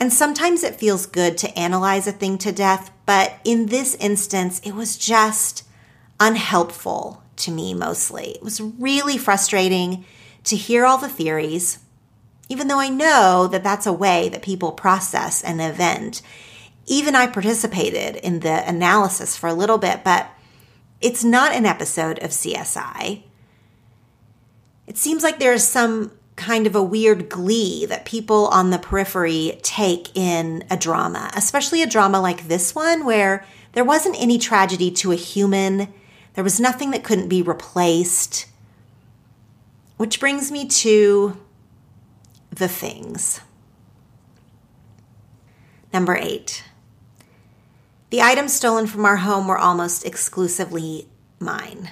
And 0.00 0.12
sometimes 0.12 0.64
it 0.64 0.74
feels 0.74 1.06
good 1.06 1.38
to 1.38 1.56
analyze 1.56 2.08
a 2.08 2.12
thing 2.12 2.38
to 2.38 2.50
death, 2.50 2.90
but 3.06 3.38
in 3.44 3.66
this 3.66 3.94
instance, 3.96 4.60
it 4.64 4.74
was 4.74 4.96
just 4.96 5.62
unhelpful 6.18 7.22
to 7.44 7.50
me 7.50 7.74
mostly. 7.74 8.32
It 8.32 8.42
was 8.42 8.60
really 8.60 9.16
frustrating 9.18 10.04
to 10.44 10.56
hear 10.56 10.84
all 10.84 10.98
the 10.98 11.08
theories, 11.08 11.78
even 12.48 12.68
though 12.68 12.80
I 12.80 12.88
know 12.88 13.48
that 13.50 13.64
that's 13.64 13.86
a 13.86 13.92
way 13.92 14.28
that 14.28 14.42
people 14.42 14.72
process 14.72 15.42
an 15.42 15.60
event. 15.60 16.22
Even 16.86 17.14
I 17.14 17.26
participated 17.26 18.16
in 18.16 18.40
the 18.40 18.68
analysis 18.68 19.36
for 19.36 19.48
a 19.48 19.54
little 19.54 19.78
bit, 19.78 20.04
but 20.04 20.28
it's 21.00 21.24
not 21.24 21.52
an 21.52 21.66
episode 21.66 22.18
of 22.18 22.30
CSI. 22.30 23.22
It 24.86 24.98
seems 24.98 25.22
like 25.22 25.38
there 25.38 25.52
is 25.52 25.66
some 25.66 26.12
kind 26.36 26.66
of 26.66 26.74
a 26.74 26.82
weird 26.82 27.28
glee 27.28 27.86
that 27.86 28.04
people 28.04 28.48
on 28.48 28.70
the 28.70 28.78
periphery 28.78 29.58
take 29.62 30.14
in 30.16 30.64
a 30.70 30.76
drama, 30.76 31.30
especially 31.36 31.82
a 31.82 31.86
drama 31.86 32.20
like 32.20 32.48
this 32.48 32.74
one 32.74 33.04
where 33.04 33.46
there 33.72 33.84
wasn't 33.84 34.20
any 34.20 34.38
tragedy 34.38 34.90
to 34.90 35.12
a 35.12 35.16
human. 35.16 35.92
There 36.34 36.44
was 36.44 36.60
nothing 36.60 36.90
that 36.90 37.04
couldn't 37.04 37.28
be 37.28 37.42
replaced. 37.42 38.46
Which 39.96 40.20
brings 40.20 40.50
me 40.50 40.66
to 40.68 41.40
the 42.50 42.68
things. 42.68 43.40
Number 45.92 46.16
eight. 46.16 46.64
The 48.10 48.22
items 48.22 48.52
stolen 48.52 48.86
from 48.86 49.04
our 49.04 49.16
home 49.16 49.48
were 49.48 49.58
almost 49.58 50.04
exclusively 50.04 51.08
mine. 51.38 51.90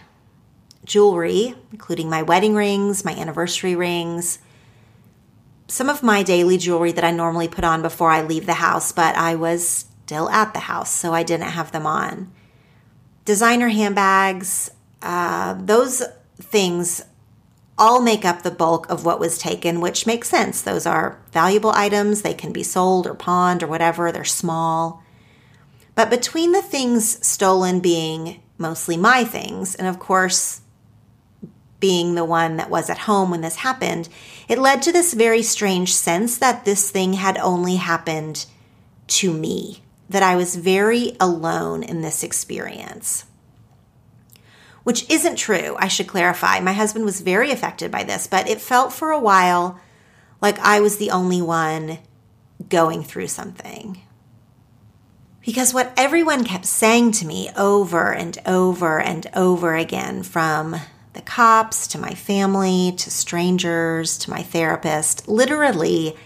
Jewelry, 0.84 1.54
including 1.70 2.11
my 2.11 2.22
wedding 2.22 2.54
rings, 2.54 3.04
my 3.04 3.12
anniversary 3.12 3.76
rings, 3.76 4.40
some 5.68 5.88
of 5.88 6.02
my 6.02 6.22
daily 6.22 6.58
jewelry 6.58 6.92
that 6.92 7.04
I 7.04 7.12
normally 7.12 7.49
put 7.49 7.64
on 7.64 7.80
before 7.80 8.11
I 8.11 8.22
leave 8.22 8.46
the 8.46 8.54
house, 8.54 8.92
but 8.92 9.16
I 9.16 9.37
was 9.37 9.87
still 10.04 10.28
at 10.28 10.52
the 10.52 10.61
house, 10.61 10.90
so 10.90 11.14
I 11.14 11.22
didn't 11.22 11.46
have 11.46 11.72
them 11.72 11.87
on. 11.87 12.32
Designer 13.25 13.69
handbags, 13.69 14.71
uh, 15.02 15.55
those 15.59 16.02
things 16.41 17.02
all 17.79 18.00
make 18.00 18.25
up 18.25 18.43
the 18.43 18.50
bulk 18.50 18.88
of 18.91 19.05
what 19.05 19.21
was 19.21 19.38
taken, 19.38 19.81
which 19.81 20.07
makes 20.07 20.29
sense. 20.29 20.61
Those 20.62 20.87
are 20.87 21.19
valuable 21.33 21.71
items. 21.71 22.23
They 22.23 22.35
can 22.35 22.52
be 22.52 22.62
sold 22.62 23.06
or 23.06 23.15
pawned 23.15 23.63
or 23.63 23.67
whatever. 23.67 24.13
They're 24.13 24.25
small. 24.25 25.02
But 25.95 26.11
between 26.11 26.52
the 26.52 26.63
things 26.63 27.25
stolen 27.26 27.80
being 27.80 28.41
mostly 28.58 28.97
my 28.97 29.25
things, 29.25 29.75
and 29.75 29.87
of 29.87 29.99
course, 29.99 30.61
being 31.80 32.15
the 32.15 32.25
one 32.25 32.56
that 32.56 32.71
was 32.71 32.89
at 32.89 32.99
home 32.99 33.30
when 33.30 33.41
this 33.41 33.56
happened, 33.56 34.08
it 34.49 34.58
led 34.58 34.82
to 34.82 34.93
this 34.93 35.15
very 35.15 35.43
strange 35.43 35.93
sense 35.93 36.39
that 36.39 36.65
this 36.65 36.91
thing 36.91 37.15
had 37.15 37.37
only 37.39 37.76
happened 37.76 38.47
to 39.08 39.32
me, 39.32 39.82
that 40.12 40.22
I 40.22 40.36
was 40.36 40.56
very 40.56 41.16
alone 41.18 41.82
in 41.82 42.02
this 42.02 42.22
experience. 42.22 43.25
Which 44.84 45.08
isn't 45.10 45.36
true, 45.36 45.76
I 45.78 45.88
should 45.88 46.06
clarify. 46.06 46.60
My 46.60 46.72
husband 46.72 47.04
was 47.04 47.20
very 47.20 47.50
affected 47.50 47.90
by 47.90 48.04
this, 48.04 48.26
but 48.26 48.48
it 48.48 48.60
felt 48.60 48.92
for 48.92 49.10
a 49.10 49.20
while 49.20 49.80
like 50.40 50.58
I 50.58 50.80
was 50.80 50.96
the 50.96 51.10
only 51.10 51.40
one 51.40 51.98
going 52.68 53.02
through 53.04 53.28
something. 53.28 54.00
Because 55.44 55.75
what 55.75 55.92
everyone 55.96 56.44
kept 56.44 56.66
saying 56.66 57.12
to 57.12 57.26
me 57.26 57.50
over 57.56 58.12
and 58.12 58.38
over 58.46 59.00
and 59.00 59.26
over 59.34 59.75
again, 59.75 60.22
from 60.22 60.76
the 61.14 61.22
cops 61.22 61.86
to 61.88 61.98
my 61.98 62.14
family 62.14 62.94
to 62.98 63.10
strangers 63.10 64.18
to 64.18 64.30
my 64.30 64.42
therapist, 64.42 65.28
literally 65.28 66.16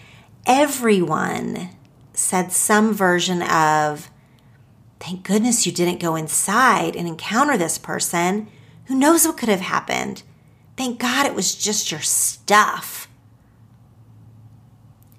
everyone 0.46 1.70
said 2.18 2.52
some 2.52 2.92
version 2.92 3.42
of, 3.42 4.10
Thank 4.98 5.24
goodness 5.24 5.66
you 5.66 5.72
didn't 5.72 6.00
go 6.00 6.16
inside 6.16 6.96
and 6.96 7.06
encounter 7.06 7.56
this 7.56 7.78
person. 7.78 8.48
Who 8.86 8.94
knows 8.94 9.26
what 9.26 9.36
could 9.36 9.48
have 9.48 9.60
happened? 9.60 10.22
Thank 10.76 10.98
God 10.98 11.26
it 11.26 11.34
was 11.34 11.54
just 11.54 11.90
your 11.90 12.00
stuff. 12.00 13.08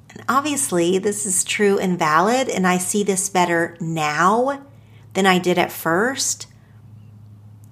And 0.09 0.23
obviously, 0.27 0.97
this 0.97 1.25
is 1.25 1.43
true 1.43 1.77
and 1.77 1.97
valid, 1.99 2.49
and 2.49 2.65
I 2.65 2.77
see 2.77 3.03
this 3.03 3.29
better 3.29 3.77
now 3.79 4.65
than 5.13 5.25
I 5.25 5.37
did 5.37 5.57
at 5.57 5.71
first. 5.71 6.47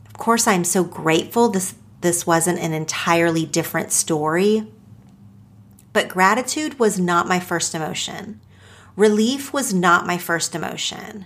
Of 0.08 0.14
course, 0.14 0.48
I'm 0.48 0.64
so 0.64 0.84
grateful 0.84 1.50
this, 1.50 1.76
this 2.02 2.28
wasn't 2.28 2.60
an 2.60 2.74
entirely 2.74 3.46
different 3.46 3.92
story. 3.92 4.72
But 5.92 6.10
gratitude 6.10 6.80
was 6.80 7.00
not 7.00 7.28
my 7.28 7.40
first 7.40 7.74
emotion. 7.74 8.42
Relief 8.96 9.52
was 9.52 9.74
not 9.74 10.08
my 10.08 10.18
first 10.18 10.56
emotion. 10.56 11.26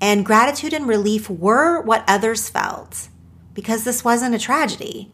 And 0.00 0.24
gratitude 0.24 0.72
and 0.72 0.86
relief 0.86 1.28
were 1.28 1.80
what 1.80 2.04
others 2.08 2.48
felt 2.48 3.08
because 3.54 3.84
this 3.84 4.04
wasn't 4.04 4.34
a 4.34 4.38
tragedy. 4.38 5.12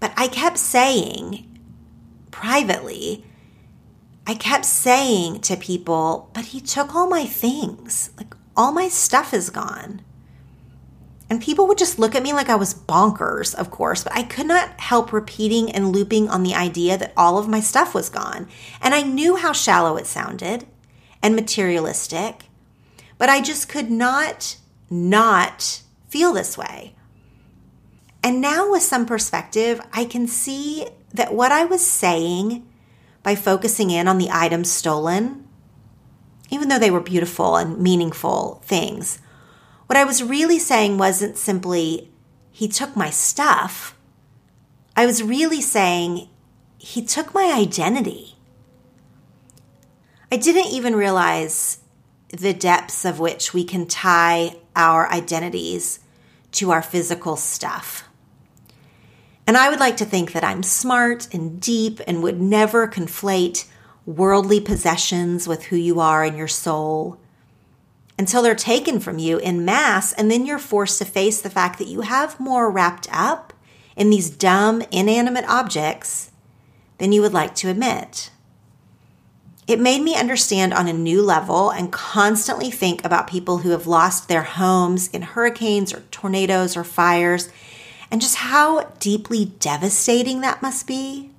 But 0.00 0.12
I 0.16 0.28
kept 0.28 0.58
saying 0.58 1.44
privately 2.30 3.24
I 4.28 4.34
kept 4.34 4.66
saying 4.66 5.40
to 5.40 5.56
people, 5.56 6.28
but 6.34 6.44
he 6.44 6.60
took 6.60 6.94
all 6.94 7.08
my 7.08 7.24
things. 7.24 8.10
Like, 8.18 8.34
all 8.54 8.72
my 8.72 8.88
stuff 8.88 9.32
is 9.32 9.48
gone. 9.48 10.02
And 11.30 11.42
people 11.42 11.66
would 11.66 11.78
just 11.78 11.98
look 11.98 12.14
at 12.14 12.22
me 12.22 12.32
like 12.32 12.48
I 12.48 12.54
was 12.54 12.72
bonkers, 12.72 13.54
of 13.54 13.70
course, 13.70 14.02
but 14.02 14.14
I 14.14 14.22
could 14.22 14.46
not 14.46 14.80
help 14.80 15.12
repeating 15.12 15.70
and 15.70 15.92
looping 15.92 16.28
on 16.28 16.42
the 16.42 16.54
idea 16.54 16.96
that 16.96 17.12
all 17.16 17.36
of 17.38 17.48
my 17.48 17.60
stuff 17.60 17.94
was 17.94 18.08
gone. 18.08 18.48
And 18.80 18.94
I 18.94 19.02
knew 19.02 19.36
how 19.36 19.52
shallow 19.52 19.96
it 19.96 20.06
sounded 20.06 20.66
and 21.22 21.36
materialistic, 21.36 22.44
but 23.18 23.28
I 23.28 23.42
just 23.42 23.68
could 23.68 23.90
not 23.90 24.56
not 24.90 25.82
feel 26.08 26.32
this 26.32 26.56
way. 26.56 26.94
And 28.22 28.40
now, 28.40 28.70
with 28.70 28.82
some 28.82 29.06
perspective, 29.06 29.80
I 29.92 30.04
can 30.04 30.26
see 30.26 30.86
that 31.12 31.34
what 31.34 31.52
I 31.52 31.64
was 31.64 31.84
saying 31.84 32.66
by 33.22 33.34
focusing 33.34 33.90
in 33.90 34.08
on 34.08 34.18
the 34.18 34.30
items 34.30 34.70
stolen, 34.70 35.46
even 36.50 36.68
though 36.68 36.78
they 36.78 36.90
were 36.90 37.00
beautiful 37.00 37.56
and 37.56 37.78
meaningful 37.78 38.62
things. 38.64 39.20
What 39.88 39.96
I 39.96 40.04
was 40.04 40.22
really 40.22 40.58
saying 40.58 40.98
wasn't 40.98 41.38
simply, 41.38 42.10
he 42.50 42.68
took 42.68 42.94
my 42.94 43.08
stuff. 43.08 43.96
I 44.94 45.06
was 45.06 45.22
really 45.22 45.62
saying, 45.62 46.28
he 46.76 47.02
took 47.02 47.32
my 47.32 47.54
identity. 47.56 48.36
I 50.30 50.36
didn't 50.36 50.70
even 50.74 50.94
realize 50.94 51.78
the 52.28 52.52
depths 52.52 53.06
of 53.06 53.18
which 53.18 53.54
we 53.54 53.64
can 53.64 53.86
tie 53.86 54.56
our 54.76 55.10
identities 55.10 56.00
to 56.52 56.70
our 56.70 56.82
physical 56.82 57.36
stuff. 57.36 58.04
And 59.46 59.56
I 59.56 59.70
would 59.70 59.80
like 59.80 59.96
to 59.96 60.04
think 60.04 60.32
that 60.32 60.44
I'm 60.44 60.62
smart 60.62 61.32
and 61.32 61.58
deep 61.58 62.00
and 62.06 62.22
would 62.22 62.42
never 62.42 62.86
conflate 62.86 63.64
worldly 64.04 64.60
possessions 64.60 65.48
with 65.48 65.64
who 65.64 65.76
you 65.76 65.98
are 65.98 66.26
in 66.26 66.36
your 66.36 66.46
soul 66.46 67.18
until 68.18 68.42
they're 68.42 68.54
taken 68.54 68.98
from 68.98 69.18
you 69.18 69.38
in 69.38 69.64
mass. 69.64 70.12
And 70.12 70.30
then 70.30 70.44
you're 70.44 70.58
forced 70.58 70.98
to 70.98 71.04
face 71.04 71.40
the 71.40 71.50
fact 71.50 71.78
that 71.78 71.88
you 71.88 72.02
have 72.02 72.40
more 72.40 72.70
wrapped 72.70 73.08
up 73.12 73.52
in 73.96 74.10
these 74.10 74.30
dumb, 74.30 74.82
inanimate 74.90 75.44
objects 75.48 76.30
than 76.98 77.12
you 77.12 77.22
would 77.22 77.32
like 77.32 77.54
to 77.56 77.68
admit. 77.68 78.30
It 79.66 79.78
made 79.78 80.02
me 80.02 80.16
understand 80.16 80.72
on 80.72 80.88
a 80.88 80.94
new 80.94 81.20
level 81.20 81.70
and 81.70 81.92
constantly 81.92 82.70
think 82.70 83.04
about 83.04 83.28
people 83.28 83.58
who 83.58 83.70
have 83.70 83.86
lost 83.86 84.26
their 84.26 84.42
homes 84.42 85.08
in 85.08 85.20
hurricanes 85.20 85.92
or 85.92 86.00
tornadoes 86.10 86.76
or 86.76 86.84
fires 86.84 87.52
and 88.10 88.20
just 88.20 88.36
how 88.36 88.84
deeply 88.98 89.44
devastating 89.44 90.40
that 90.40 90.62
must 90.62 90.86
be. 90.86 91.30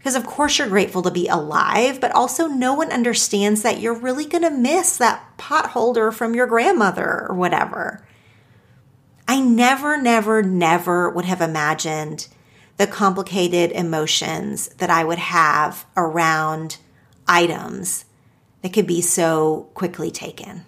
Because, 0.00 0.16
of 0.16 0.24
course, 0.24 0.58
you're 0.58 0.66
grateful 0.66 1.02
to 1.02 1.10
be 1.10 1.28
alive, 1.28 2.00
but 2.00 2.10
also 2.12 2.46
no 2.46 2.72
one 2.72 2.90
understands 2.90 3.60
that 3.60 3.80
you're 3.80 3.92
really 3.92 4.24
going 4.24 4.44
to 4.44 4.50
miss 4.50 4.96
that 4.96 5.36
pot 5.36 5.66
holder 5.72 6.10
from 6.10 6.34
your 6.34 6.46
grandmother 6.46 7.26
or 7.28 7.34
whatever. 7.34 8.02
I 9.28 9.40
never, 9.40 10.00
never, 10.00 10.42
never 10.42 11.10
would 11.10 11.26
have 11.26 11.42
imagined 11.42 12.28
the 12.78 12.86
complicated 12.86 13.72
emotions 13.72 14.68
that 14.78 14.88
I 14.88 15.04
would 15.04 15.18
have 15.18 15.84
around 15.98 16.78
items 17.28 18.06
that 18.62 18.72
could 18.72 18.86
be 18.86 19.02
so 19.02 19.68
quickly 19.74 20.10
taken. 20.10 20.64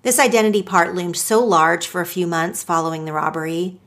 This 0.00 0.18
identity 0.18 0.62
part 0.62 0.94
loomed 0.94 1.18
so 1.18 1.44
large 1.44 1.86
for 1.86 2.00
a 2.00 2.06
few 2.06 2.26
months 2.26 2.64
following 2.64 3.04
the 3.04 3.12
robbery. 3.12 3.78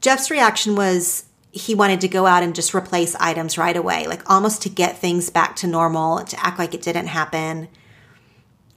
Jeff's 0.00 0.30
reaction 0.30 0.74
was 0.74 1.26
he 1.54 1.74
wanted 1.74 2.00
to 2.00 2.08
go 2.08 2.26
out 2.26 2.42
and 2.42 2.54
just 2.54 2.74
replace 2.74 3.14
items 3.16 3.56
right 3.56 3.76
away, 3.76 4.08
like 4.08 4.28
almost 4.28 4.62
to 4.62 4.68
get 4.68 4.98
things 4.98 5.30
back 5.30 5.54
to 5.56 5.68
normal, 5.68 6.24
to 6.24 6.44
act 6.44 6.58
like 6.58 6.74
it 6.74 6.82
didn't 6.82 7.06
happen. 7.06 7.68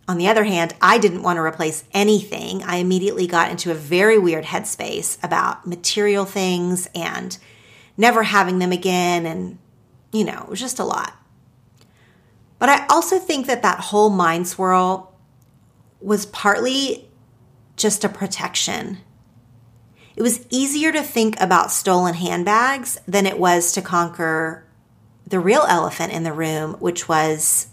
On 0.07 0.19
the 0.19 0.27
other 0.27 0.43
hand, 0.43 0.75
I 0.79 0.99
didn't 0.99 1.23
want 1.23 1.37
to 1.37 1.41
replace 1.41 1.83
anything. 1.91 2.63
I 2.63 2.77
immediately 2.77 3.25
got 3.25 3.49
into 3.49 3.71
a 3.71 3.75
very 3.75 4.19
weird 4.19 4.45
headspace 4.45 5.17
about 5.23 5.65
material 5.65 6.23
things 6.23 6.87
and 6.93 7.35
never 7.97 8.21
having 8.23 8.59
them 8.59 8.71
again 8.71 9.25
and 9.25 9.57
you 10.13 10.23
know, 10.23 10.43
it 10.43 10.49
was 10.49 10.59
just 10.59 10.79
a 10.79 10.85
lot. 10.85 11.13
But 12.59 12.69
I 12.69 12.85
also 12.87 13.19
think 13.19 13.47
that 13.47 13.63
that 13.63 13.79
whole 13.79 14.09
mind 14.09 14.47
swirl 14.47 15.13
was 15.99 16.25
partly 16.27 17.09
just 17.75 18.03
a 18.03 18.09
protection. 18.09 18.99
It 20.17 20.23
was 20.23 20.47
easier 20.49 20.91
to 20.93 21.03
think 21.03 21.39
about 21.39 21.71
stolen 21.71 22.15
handbags 22.15 22.99
than 23.07 23.27
it 23.27 23.37
was 23.37 23.71
to 23.73 23.83
conquer 23.83 24.65
the 25.27 25.39
real 25.39 25.63
elephant 25.69 26.11
in 26.11 26.23
the 26.23 26.33
room, 26.33 26.73
which 26.79 27.07
was 27.07 27.67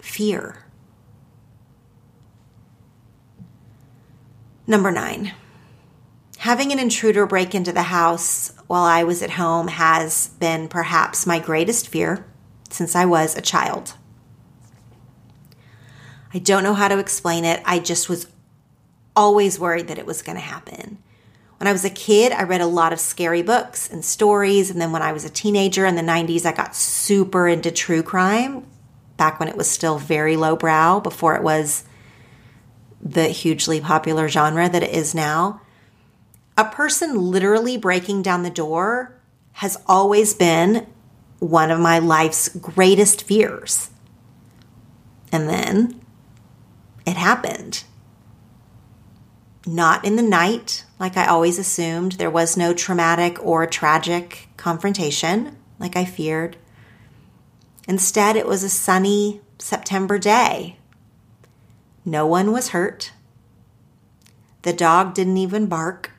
fear. 0.00 0.64
Number 4.66 4.90
nine, 4.90 5.32
having 6.38 6.72
an 6.72 6.80
intruder 6.80 7.24
break 7.24 7.54
into 7.54 7.72
the 7.72 7.82
house 7.82 8.52
while 8.66 8.82
I 8.82 9.04
was 9.04 9.22
at 9.22 9.30
home 9.30 9.68
has 9.68 10.26
been 10.40 10.66
perhaps 10.66 11.24
my 11.24 11.38
greatest 11.38 11.86
fear 11.86 12.26
since 12.68 12.96
I 12.96 13.04
was 13.04 13.36
a 13.36 13.40
child. 13.40 13.94
I 16.34 16.40
don't 16.40 16.64
know 16.64 16.74
how 16.74 16.88
to 16.88 16.98
explain 16.98 17.44
it. 17.44 17.62
I 17.64 17.78
just 17.78 18.08
was 18.08 18.26
always 19.14 19.60
worried 19.60 19.86
that 19.86 19.98
it 19.98 20.06
was 20.06 20.20
going 20.20 20.36
to 20.36 20.42
happen. 20.42 20.98
When 21.60 21.68
I 21.68 21.72
was 21.72 21.84
a 21.84 21.90
kid, 21.90 22.32
I 22.32 22.44
read 22.44 22.62
a 22.62 22.66
lot 22.66 22.94
of 22.94 22.98
scary 22.98 23.42
books 23.42 23.90
and 23.90 24.02
stories. 24.02 24.70
And 24.70 24.80
then 24.80 24.92
when 24.92 25.02
I 25.02 25.12
was 25.12 25.26
a 25.26 25.30
teenager 25.30 25.84
in 25.84 25.94
the 25.94 26.00
90s, 26.00 26.46
I 26.46 26.52
got 26.52 26.74
super 26.74 27.46
into 27.46 27.70
true 27.70 28.02
crime 28.02 28.66
back 29.18 29.38
when 29.38 29.48
it 29.50 29.56
was 29.58 29.68
still 29.68 29.98
very 29.98 30.38
lowbrow, 30.38 31.00
before 31.00 31.36
it 31.36 31.42
was 31.42 31.84
the 33.02 33.28
hugely 33.28 33.78
popular 33.78 34.26
genre 34.26 34.70
that 34.70 34.82
it 34.82 34.94
is 34.94 35.14
now 35.14 35.60
a 36.56 36.64
person 36.64 37.30
literally 37.30 37.76
breaking 37.76 38.22
down 38.22 38.42
the 38.42 38.50
door 38.50 39.18
has 39.52 39.78
always 39.86 40.34
been 40.34 40.86
one 41.38 41.70
of 41.70 41.80
my 41.80 41.98
life's 41.98 42.48
greatest 42.48 43.22
fears. 43.22 43.90
And 45.32 45.48
then 45.48 46.00
it 47.06 47.16
happened. 47.16 47.84
Not 49.66 50.04
in 50.04 50.16
the 50.16 50.22
night, 50.22 50.84
like 51.00 51.16
I 51.16 51.26
always 51.26 51.58
assumed. 51.58 52.12
There 52.12 52.30
was 52.30 52.56
no 52.56 52.74
traumatic 52.74 53.42
or 53.44 53.66
tragic 53.66 54.48
confrontation, 54.58 55.56
like 55.80 55.96
I 55.96 56.04
feared. 56.04 56.58
Instead, 57.88 58.36
it 58.36 58.46
was 58.46 58.62
a 58.62 58.68
sunny 58.68 59.40
September 59.58 60.18
day. 60.18 60.76
No 62.04 62.26
one 62.26 62.52
was 62.52 62.68
hurt. 62.68 63.12
The 64.62 64.74
dog 64.74 65.14
didn't 65.14 65.38
even 65.38 65.66
bark. 65.66 66.12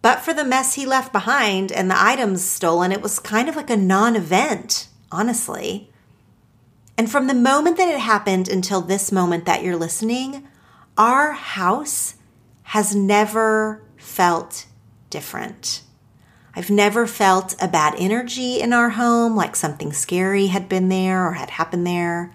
But 0.00 0.20
for 0.20 0.32
the 0.32 0.44
mess 0.44 0.74
he 0.74 0.86
left 0.86 1.12
behind 1.12 1.70
and 1.70 1.90
the 1.90 2.02
items 2.02 2.42
stolen, 2.42 2.92
it 2.92 3.02
was 3.02 3.18
kind 3.18 3.48
of 3.48 3.56
like 3.56 3.68
a 3.68 3.76
non 3.76 4.16
event, 4.16 4.88
honestly. 5.12 5.90
And 6.96 7.10
from 7.10 7.26
the 7.26 7.34
moment 7.34 7.76
that 7.76 7.92
it 7.92 8.00
happened 8.00 8.48
until 8.48 8.80
this 8.80 9.12
moment 9.12 9.44
that 9.44 9.62
you're 9.62 9.76
listening, 9.76 10.48
our 10.96 11.32
house 11.32 12.14
has 12.68 12.94
never 12.94 13.82
felt 13.96 14.66
different. 15.08 15.82
I've 16.54 16.68
never 16.68 17.06
felt 17.06 17.54
a 17.62 17.66
bad 17.68 17.94
energy 17.96 18.60
in 18.60 18.74
our 18.74 18.90
home, 18.90 19.34
like 19.34 19.56
something 19.56 19.90
scary 19.90 20.48
had 20.48 20.68
been 20.68 20.90
there 20.90 21.26
or 21.26 21.32
had 21.32 21.48
happened 21.48 21.86
there. 21.86 22.34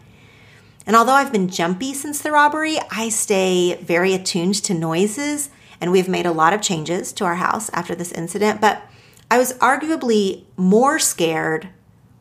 And 0.87 0.95
although 0.95 1.13
I've 1.13 1.31
been 1.31 1.49
jumpy 1.49 1.93
since 1.93 2.19
the 2.19 2.31
robbery, 2.31 2.79
I 2.89 3.09
stay 3.09 3.75
very 3.75 4.15
attuned 4.15 4.55
to 4.63 4.73
noises 4.73 5.51
and 5.79 5.91
we've 5.91 6.09
made 6.09 6.25
a 6.25 6.31
lot 6.31 6.53
of 6.53 6.63
changes 6.63 7.13
to 7.13 7.25
our 7.25 7.35
house 7.35 7.69
after 7.71 7.93
this 7.93 8.11
incident, 8.11 8.59
but 8.59 8.81
I 9.29 9.37
was 9.37 9.53
arguably 9.59 10.45
more 10.57 10.97
scared 10.97 11.69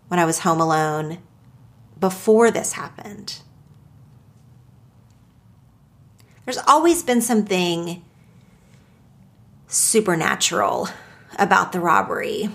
when 0.08 0.20
I 0.20 0.26
was 0.26 0.40
home 0.40 0.60
alone 0.60 1.16
before 1.98 2.50
this 2.50 2.72
happened. 2.72 3.38
There's 6.44 6.58
always 6.66 7.02
been 7.02 7.20
something 7.20 8.04
supernatural 9.68 10.88
about 11.38 11.72
the 11.72 11.80
robbery. 11.80 12.50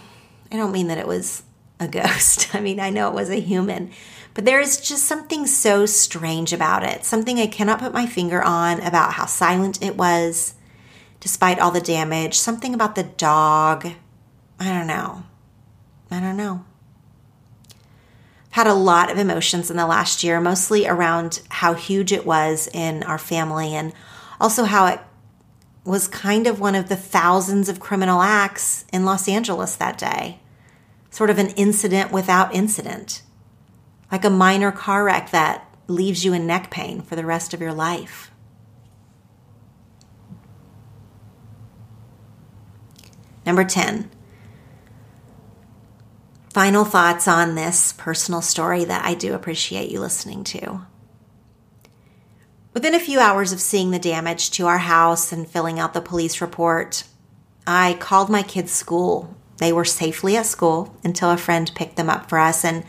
I 0.52 0.56
don't 0.56 0.72
mean 0.72 0.88
that 0.88 0.98
it 0.98 1.08
was 1.08 1.44
a 1.80 1.88
ghost. 1.88 2.54
I 2.56 2.60
mean, 2.60 2.80
I 2.80 2.90
know 2.90 3.08
it 3.08 3.16
was 3.16 3.30
a 3.30 3.40
human, 3.40 3.92
but 4.34 4.46
there 4.46 4.60
is 4.60 4.82
just 4.82 5.06
something 5.06 5.48
so 5.48 5.86
strange 5.86 6.54
about 6.54 6.84
it. 6.84 7.06
Something 7.06 7.40
I 7.40 7.48
cannot 7.48 7.80
put 7.80 7.94
my 7.94 8.06
finger 8.06 8.42
on 8.42 8.82
about 8.82 9.14
how 9.14 9.26
silent 9.26 9.82
it 9.82 9.96
was, 9.96 10.54
despite 11.20 11.60
all 11.60 11.72
the 11.72 11.82
damage. 11.82 12.36
Something 12.36 12.74
about 12.74 12.96
the 12.96 13.04
dog. 13.04 13.88
I 14.60 14.74
don't 14.74 14.88
know. 14.88 15.24
I 16.12 16.20
don't 16.20 16.38
know. 16.38 16.66
Had 18.58 18.66
a 18.66 18.74
lot 18.74 19.12
of 19.12 19.20
emotions 19.20 19.70
in 19.70 19.78
the 19.78 19.86
last 19.86 20.24
year, 20.24 20.42
mostly 20.42 20.88
around 20.88 21.44
how 21.48 21.76
huge 21.76 22.12
it 22.12 22.26
was 22.26 22.68
in 22.74 23.04
our 23.04 23.20
family 23.20 23.76
and 23.76 23.94
also 24.42 24.64
how 24.64 24.88
it 24.88 25.00
was 25.84 26.08
kind 26.08 26.48
of 26.48 26.60
one 26.60 26.74
of 26.74 26.90
the 26.90 26.96
thousands 26.96 27.70
of 27.70 27.80
criminal 27.80 28.20
acts 28.20 28.84
in 28.92 29.06
Los 29.06 29.30
Angeles 29.30 29.76
that 29.76 30.00
day. 30.00 30.40
Sort 31.12 31.30
of 31.30 31.38
an 31.38 31.50
incident 31.50 32.12
without 32.12 32.52
incident, 32.52 33.22
like 34.12 34.26
a 34.26 34.30
minor 34.32 34.72
car 34.72 35.04
wreck 35.04 35.30
that 35.30 35.72
leaves 35.86 36.26
you 36.26 36.34
in 36.34 36.48
neck 36.48 36.72
pain 36.72 37.04
for 37.04 37.16
the 37.16 37.28
rest 37.28 37.54
of 37.54 37.62
your 37.62 37.74
life. 37.74 38.32
Number 43.46 43.64
10. 43.64 44.10
Final 46.58 46.86
thoughts 46.86 47.28
on 47.28 47.54
this 47.54 47.94
personal 47.94 48.42
story 48.42 48.84
that 48.84 49.06
I 49.06 49.14
do 49.14 49.36
appreciate 49.36 49.92
you 49.92 50.00
listening 50.00 50.44
to. 50.46 50.82
Within 52.74 52.96
a 52.96 53.00
few 53.00 53.20
hours 53.20 53.52
of 53.52 53.62
seeing 53.62 53.92
the 53.92 54.00
damage 54.00 54.50
to 54.50 54.66
our 54.66 54.80
house 54.80 55.32
and 55.32 55.48
filling 55.48 55.80
out 55.80 55.94
the 55.94 56.02
police 56.02 56.42
report, 56.42 57.04
I 57.68 57.94
called 58.00 58.32
my 58.32 58.42
kids' 58.42 58.72
school. 58.72 59.36
They 59.58 59.72
were 59.72 59.86
safely 59.86 60.36
at 60.36 60.48
school 60.48 60.98
until 61.04 61.30
a 61.30 61.38
friend 61.38 61.72
picked 61.76 61.96
them 61.96 62.10
up 62.10 62.28
for 62.28 62.40
us. 62.40 62.66
And 62.66 62.84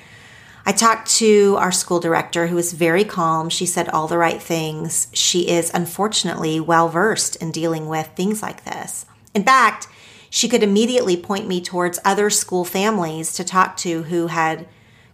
I 0.65 0.73
talked 0.73 1.11
to 1.17 1.57
our 1.59 1.71
school 1.71 2.01
director, 2.01 2.47
who 2.47 2.57
was 2.57 2.73
very 2.73 3.05
calm. 3.05 3.51
She 3.51 3.67
said 3.67 3.91
all 3.91 4.09
the 4.09 4.17
right 4.17 4.41
things. 4.41 5.09
She 5.13 5.47
is 5.47 5.71
unfortunately 5.75 6.59
well 6.59 6.89
versed 6.89 7.37
in 7.37 7.53
dealing 7.53 7.87
with 7.87 8.07
things 8.17 8.41
like 8.41 8.65
this. 8.65 9.05
In 9.35 9.45
fact, 9.45 9.89
she 10.31 10.49
could 10.49 10.63
immediately 10.63 11.17
point 11.17 11.49
me 11.49 11.61
towards 11.61 11.99
other 12.05 12.31
school 12.31 12.65
families 12.65 13.33
to 13.35 13.45
talk 13.45 13.77
to 13.79 14.05
who 14.05 14.27
had 14.29 14.67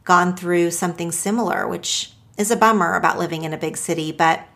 gone 0.04 0.36
through 0.36 0.70
something 0.70 1.12
similar, 1.12 1.66
which 1.66 2.12
is 2.36 2.50
a 2.50 2.56
bummer 2.56 2.94
about 2.94 3.18
living 3.18 3.44
in 3.44 3.52
a 3.52 3.58
big 3.58 3.76
city. 3.76 4.12
But 4.12 4.46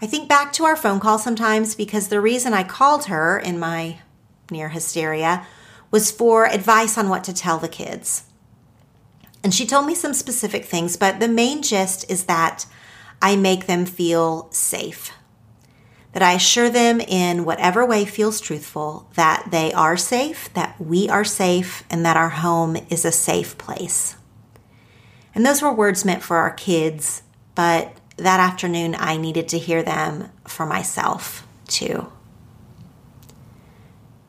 I 0.00 0.06
think 0.06 0.28
back 0.28 0.52
to 0.54 0.64
our 0.64 0.76
phone 0.76 1.00
call 1.00 1.18
sometimes 1.18 1.74
because 1.74 2.08
the 2.08 2.20
reason 2.20 2.54
I 2.54 2.62
called 2.62 3.06
her 3.06 3.38
in 3.38 3.58
my 3.58 3.98
near 4.50 4.68
hysteria 4.68 5.46
was 5.90 6.10
for 6.10 6.46
advice 6.46 6.96
on 6.96 7.08
what 7.08 7.24
to 7.24 7.34
tell 7.34 7.58
the 7.58 7.68
kids. 7.68 8.24
And 9.42 9.54
she 9.54 9.66
told 9.66 9.86
me 9.86 9.94
some 9.94 10.14
specific 10.14 10.64
things, 10.64 10.96
but 10.96 11.20
the 11.20 11.28
main 11.28 11.62
gist 11.62 12.10
is 12.10 12.24
that 12.24 12.66
I 13.20 13.36
make 13.36 13.66
them 13.66 13.84
feel 13.84 14.48
safe 14.50 15.12
that 16.14 16.22
I 16.22 16.34
assure 16.34 16.70
them 16.70 17.00
in 17.00 17.44
whatever 17.44 17.84
way 17.84 18.04
feels 18.04 18.40
truthful 18.40 19.10
that 19.14 19.48
they 19.50 19.72
are 19.72 19.96
safe, 19.96 20.48
that 20.54 20.80
we 20.80 21.08
are 21.08 21.24
safe, 21.24 21.82
and 21.90 22.06
that 22.06 22.16
our 22.16 22.28
home 22.28 22.76
is 22.88 23.04
a 23.04 23.10
safe 23.10 23.58
place. 23.58 24.16
And 25.34 25.44
those 25.44 25.60
were 25.60 25.72
words 25.72 26.04
meant 26.04 26.22
for 26.22 26.36
our 26.36 26.52
kids, 26.52 27.24
but 27.56 27.96
that 28.16 28.38
afternoon 28.38 28.94
I 28.96 29.16
needed 29.16 29.48
to 29.48 29.58
hear 29.58 29.82
them 29.82 30.30
for 30.46 30.64
myself 30.64 31.44
too. 31.66 32.06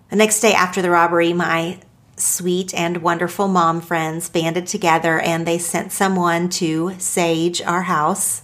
The 0.10 0.16
next 0.16 0.40
day 0.40 0.54
after 0.54 0.82
the 0.82 0.90
robbery, 0.90 1.34
my 1.34 1.80
sweet 2.18 2.74
and 2.74 3.04
wonderful 3.04 3.48
mom 3.48 3.80
friends 3.80 4.28
banded 4.28 4.66
together 4.66 5.20
and 5.20 5.46
they 5.46 5.60
sent 5.60 5.92
someone 5.92 6.50
to 6.50 6.96
sage 6.98 7.62
our 7.62 7.84
house 7.84 8.42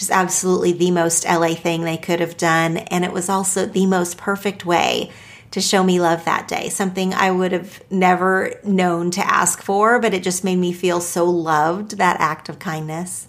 just 0.00 0.10
absolutely 0.10 0.72
the 0.72 0.90
most 0.90 1.26
LA 1.26 1.54
thing 1.54 1.82
they 1.82 1.98
could 1.98 2.20
have 2.20 2.38
done. 2.38 2.78
And 2.78 3.04
it 3.04 3.12
was 3.12 3.28
also 3.28 3.66
the 3.66 3.84
most 3.84 4.16
perfect 4.16 4.64
way 4.64 5.10
to 5.50 5.60
show 5.60 5.84
me 5.84 6.00
love 6.00 6.24
that 6.24 6.48
day, 6.48 6.70
something 6.70 7.12
I 7.12 7.30
would 7.30 7.52
have 7.52 7.82
never 7.90 8.54
known 8.64 9.10
to 9.10 9.20
ask 9.20 9.60
for, 9.60 10.00
but 10.00 10.14
it 10.14 10.22
just 10.22 10.42
made 10.42 10.56
me 10.56 10.72
feel 10.72 11.02
so 11.02 11.26
loved, 11.26 11.98
that 11.98 12.18
act 12.18 12.48
of 12.48 12.58
kindness. 12.58 13.28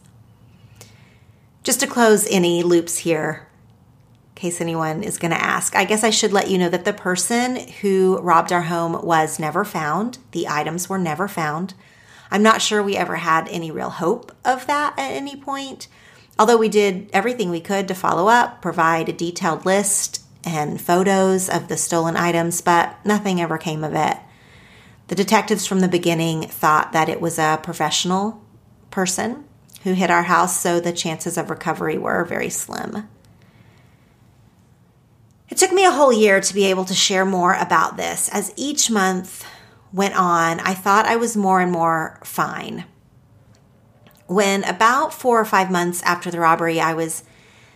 Just 1.61 1.81
to 1.81 1.87
close 1.87 2.25
any 2.31 2.63
loops 2.63 2.99
here, 2.99 3.49
in 4.29 4.35
case 4.35 4.61
anyone 4.61 5.03
is 5.03 5.17
going 5.17 5.31
to 5.31 5.43
ask, 5.43 5.75
I 5.75 5.83
guess 5.83 6.05
I 6.05 6.09
should 6.09 6.31
let 6.31 6.49
you 6.49 6.57
know 6.57 6.69
that 6.69 6.85
the 6.85 6.93
person 6.93 7.67
who 7.81 8.17
robbed 8.21 8.53
our 8.53 8.61
home 8.61 9.05
was 9.05 9.39
never 9.39 9.65
found. 9.65 10.19
The 10.31 10.47
items 10.47 10.87
were 10.87 10.97
never 10.97 11.27
found. 11.27 11.73
I'm 12.31 12.43
not 12.43 12.61
sure 12.61 12.81
we 12.81 12.95
ever 12.95 13.17
had 13.17 13.49
any 13.49 13.71
real 13.71 13.89
hope 13.89 14.31
of 14.45 14.67
that 14.67 14.93
at 14.97 15.11
any 15.11 15.35
point. 15.35 15.89
Although 16.41 16.57
we 16.57 16.69
did 16.69 17.07
everything 17.13 17.51
we 17.51 17.61
could 17.61 17.87
to 17.87 17.93
follow 17.93 18.27
up, 18.27 18.63
provide 18.63 19.07
a 19.07 19.13
detailed 19.13 19.63
list 19.63 20.23
and 20.43 20.81
photos 20.81 21.47
of 21.47 21.67
the 21.67 21.77
stolen 21.77 22.17
items, 22.17 22.61
but 22.61 22.95
nothing 23.05 23.39
ever 23.39 23.59
came 23.59 23.83
of 23.83 23.93
it. 23.93 24.17
The 25.09 25.13
detectives 25.13 25.67
from 25.67 25.81
the 25.81 25.87
beginning 25.87 26.47
thought 26.47 26.93
that 26.93 27.09
it 27.09 27.21
was 27.21 27.37
a 27.37 27.59
professional 27.61 28.41
person 28.89 29.43
who 29.83 29.93
hit 29.93 30.09
our 30.09 30.23
house, 30.23 30.59
so 30.59 30.79
the 30.79 30.91
chances 30.91 31.37
of 31.37 31.51
recovery 31.51 31.99
were 31.99 32.25
very 32.25 32.49
slim. 32.49 33.07
It 35.47 35.59
took 35.59 35.71
me 35.71 35.85
a 35.85 35.91
whole 35.91 36.11
year 36.11 36.41
to 36.41 36.53
be 36.55 36.65
able 36.65 36.85
to 36.85 36.95
share 36.95 37.23
more 37.23 37.53
about 37.53 37.97
this. 37.97 38.29
As 38.29 38.51
each 38.55 38.89
month 38.89 39.45
went 39.93 40.17
on, 40.17 40.59
I 40.61 40.73
thought 40.73 41.05
I 41.05 41.17
was 41.17 41.37
more 41.37 41.61
and 41.61 41.71
more 41.71 42.19
fine 42.23 42.85
when 44.31 44.63
about 44.63 45.13
four 45.13 45.39
or 45.39 45.45
five 45.45 45.69
months 45.69 46.01
after 46.03 46.31
the 46.31 46.39
robbery, 46.39 46.79
I 46.79 46.93
was 46.93 47.23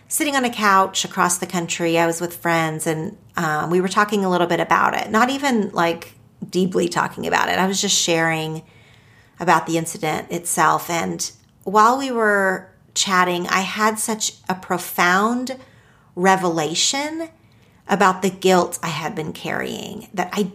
sitting 0.08 0.34
on 0.34 0.44
a 0.44 0.50
couch 0.50 1.04
across 1.04 1.36
the 1.36 1.46
country. 1.46 1.98
I 1.98 2.06
was 2.06 2.20
with 2.20 2.36
friends 2.36 2.86
and 2.86 3.16
um, 3.36 3.70
we 3.70 3.80
were 3.80 3.88
talking 3.88 4.24
a 4.24 4.30
little 4.30 4.46
bit 4.46 4.60
about 4.60 4.96
it, 4.96 5.10
not 5.10 5.28
even 5.28 5.70
like 5.70 6.14
deeply 6.48 6.88
talking 6.88 7.26
about 7.26 7.50
it. 7.50 7.58
I 7.58 7.66
was 7.66 7.80
just 7.80 7.96
sharing 7.96 8.62
about 9.38 9.66
the 9.66 9.76
incident 9.76 10.30
itself. 10.30 10.88
And 10.88 11.30
while 11.64 11.98
we 11.98 12.10
were 12.10 12.72
chatting, 12.94 13.46
I 13.48 13.60
had 13.60 13.98
such 13.98 14.32
a 14.48 14.54
profound 14.54 15.58
revelation 16.14 17.28
about 17.86 18.22
the 18.22 18.30
guilt 18.30 18.78
I 18.82 18.88
had 18.88 19.14
been 19.14 19.34
carrying 19.34 20.08
that 20.14 20.30
I 20.32 20.52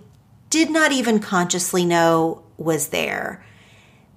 did 0.49 0.71
not 0.71 0.91
even 0.91 1.19
consciously 1.19 1.85
know 1.85 2.43
was 2.57 2.87
there. 2.87 3.45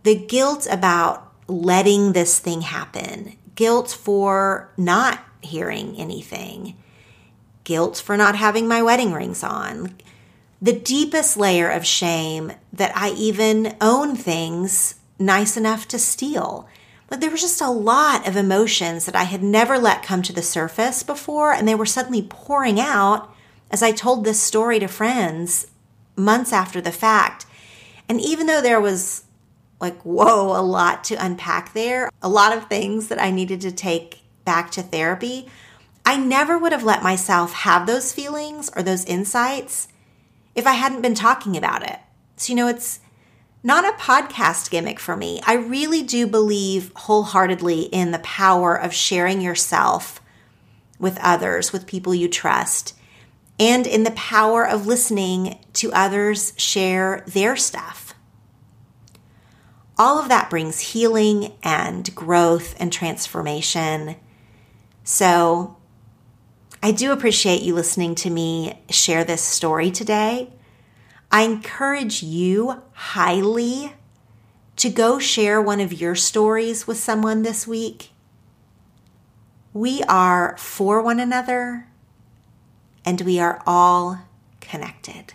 The 0.05 0.15
guilt 0.15 0.67
about 0.71 1.34
letting 1.47 2.13
this 2.13 2.39
thing 2.39 2.63
happen, 2.63 3.37
guilt 3.55 3.91
for 3.91 4.73
not 4.77 5.21
hearing 5.43 5.97
anything, 5.97 6.77
guilt 7.65 7.99
for 7.99 8.17
not 8.17 8.37
having 8.37 8.67
my 8.67 8.83
wedding 8.83 9.13
rings 9.13 9.43
on. 9.43 9.95
The 10.61 10.73
deepest 10.73 11.37
layer 11.37 11.69
of 11.69 11.87
shame 11.87 12.53
that 12.73 12.97
I 12.97 13.11
even 13.11 13.77
own 13.81 14.17
things 14.17 14.95
nice 15.19 15.57
enough 15.57 15.87
to 15.89 15.99
steal. 15.99 16.69
But 17.09 17.21
there 17.21 17.31
was 17.31 17.43
just 17.43 17.61
a 17.61 17.69
lot 17.69 18.27
of 18.27 18.37
emotions 18.37 19.07
that 19.07 19.15
I 19.15 19.25
had 19.25 19.43
never 19.43 19.79
let 19.79 20.03
come 20.03 20.23
to 20.23 20.33
the 20.33 20.43
surface 20.43 21.03
before, 21.03 21.53
and 21.53 21.69
they 21.69 21.75
were 21.75 21.87
suddenly 21.87 22.23
pouring 22.23 22.81
out 22.81 23.33
as 23.71 23.83
I 23.83 23.93
told 23.93 24.25
this 24.25 24.41
story 24.41 24.79
to 24.79 24.89
friends 24.89 25.67
months 26.17 26.53
after 26.53 26.81
the 26.81 26.93
fact. 26.93 27.47
And 28.09 28.21
even 28.21 28.47
though 28.47 28.61
there 28.61 28.81
was 28.81 29.25
like, 29.81 30.01
whoa, 30.03 30.59
a 30.59 30.63
lot 30.63 31.05
to 31.05 31.15
unpack 31.15 31.73
there, 31.75 32.11
a 32.23 32.29
lot 32.29 32.57
of 32.57 32.69
things 32.69 33.09
that 33.09 33.21
I 33.21 33.31
needed 33.31 33.61
to 33.63 33.73
take 33.73 34.21
back 34.45 34.71
to 34.73 34.83
therapy. 34.83 35.49
I 36.05 36.17
never 36.17 36.59
would 36.59 36.73
have 36.73 36.85
let 36.85 37.03
myself 37.03 37.53
have 37.53 37.87
those 37.87 38.13
feelings 38.13 38.71
or 38.77 38.83
those 38.83 39.05
insights 39.05 39.89
if 40.55 40.67
I 40.67 40.73
hadn't 40.73 41.03
been 41.03 41.15
talking 41.15 41.57
about 41.57 41.83
it. 41.83 41.99
So, 42.37 42.53
you 42.53 42.57
know, 42.57 42.69
it's 42.69 43.01
not 43.63 43.87
a 43.87 43.97
podcast 43.97 44.71
gimmick 44.71 45.01
for 45.01 45.17
me. 45.17 45.41
I 45.47 45.55
really 45.55 46.03
do 46.03 46.27
believe 46.27 46.93
wholeheartedly 46.95 47.83
in 47.85 48.11
the 48.11 48.19
power 48.19 48.75
of 48.77 48.93
sharing 48.93 49.41
yourself 49.41 50.21
with 50.99 51.19
others, 51.23 51.73
with 51.73 51.87
people 51.87 52.15
you 52.15 52.29
trust, 52.29 52.95
and 53.59 53.87
in 53.87 54.05
the 54.05 54.11
power 54.13 54.67
of 54.67 54.87
listening 54.87 55.59
to 55.75 55.93
others 55.93 56.53
share 56.57 57.25
their 57.27 57.57
stuff 57.57 58.04
all 59.99 60.19
of 60.19 60.29
that 60.29 60.51
brings 60.51 60.81
healing 60.81 61.53
and 61.63 62.15
growth 62.15 62.75
and 62.81 62.93
transformation. 62.93 64.17
So, 65.05 65.77
I 66.83 66.91
do 66.91 67.13
appreciate 67.13 67.63
you 67.63 67.75
listening 67.75 68.15
to 68.17 68.31
me 68.31 68.83
share 68.91 69.25
this 69.25 69.43
story 69.43 69.91
today. 69.91 70.51
I 71.31 71.43
encourage 71.43 72.23
you 72.23 72.83
highly 72.93 73.95
to 74.77 74.91
go 74.91 75.19
share 75.19 75.63
one 75.63 75.81
of 75.81 75.93
your 75.93 76.15
stories 76.15 76.87
with 76.87 76.99
someone 76.99 77.43
this 77.43 77.67
week. 77.67 78.11
We 79.73 80.03
are 80.03 80.57
for 80.59 81.01
one 81.01 81.21
another 81.21 81.87
and 83.05 83.21
we 83.23 83.39
are 83.39 83.63
all 83.67 84.21
connected. 84.61 85.35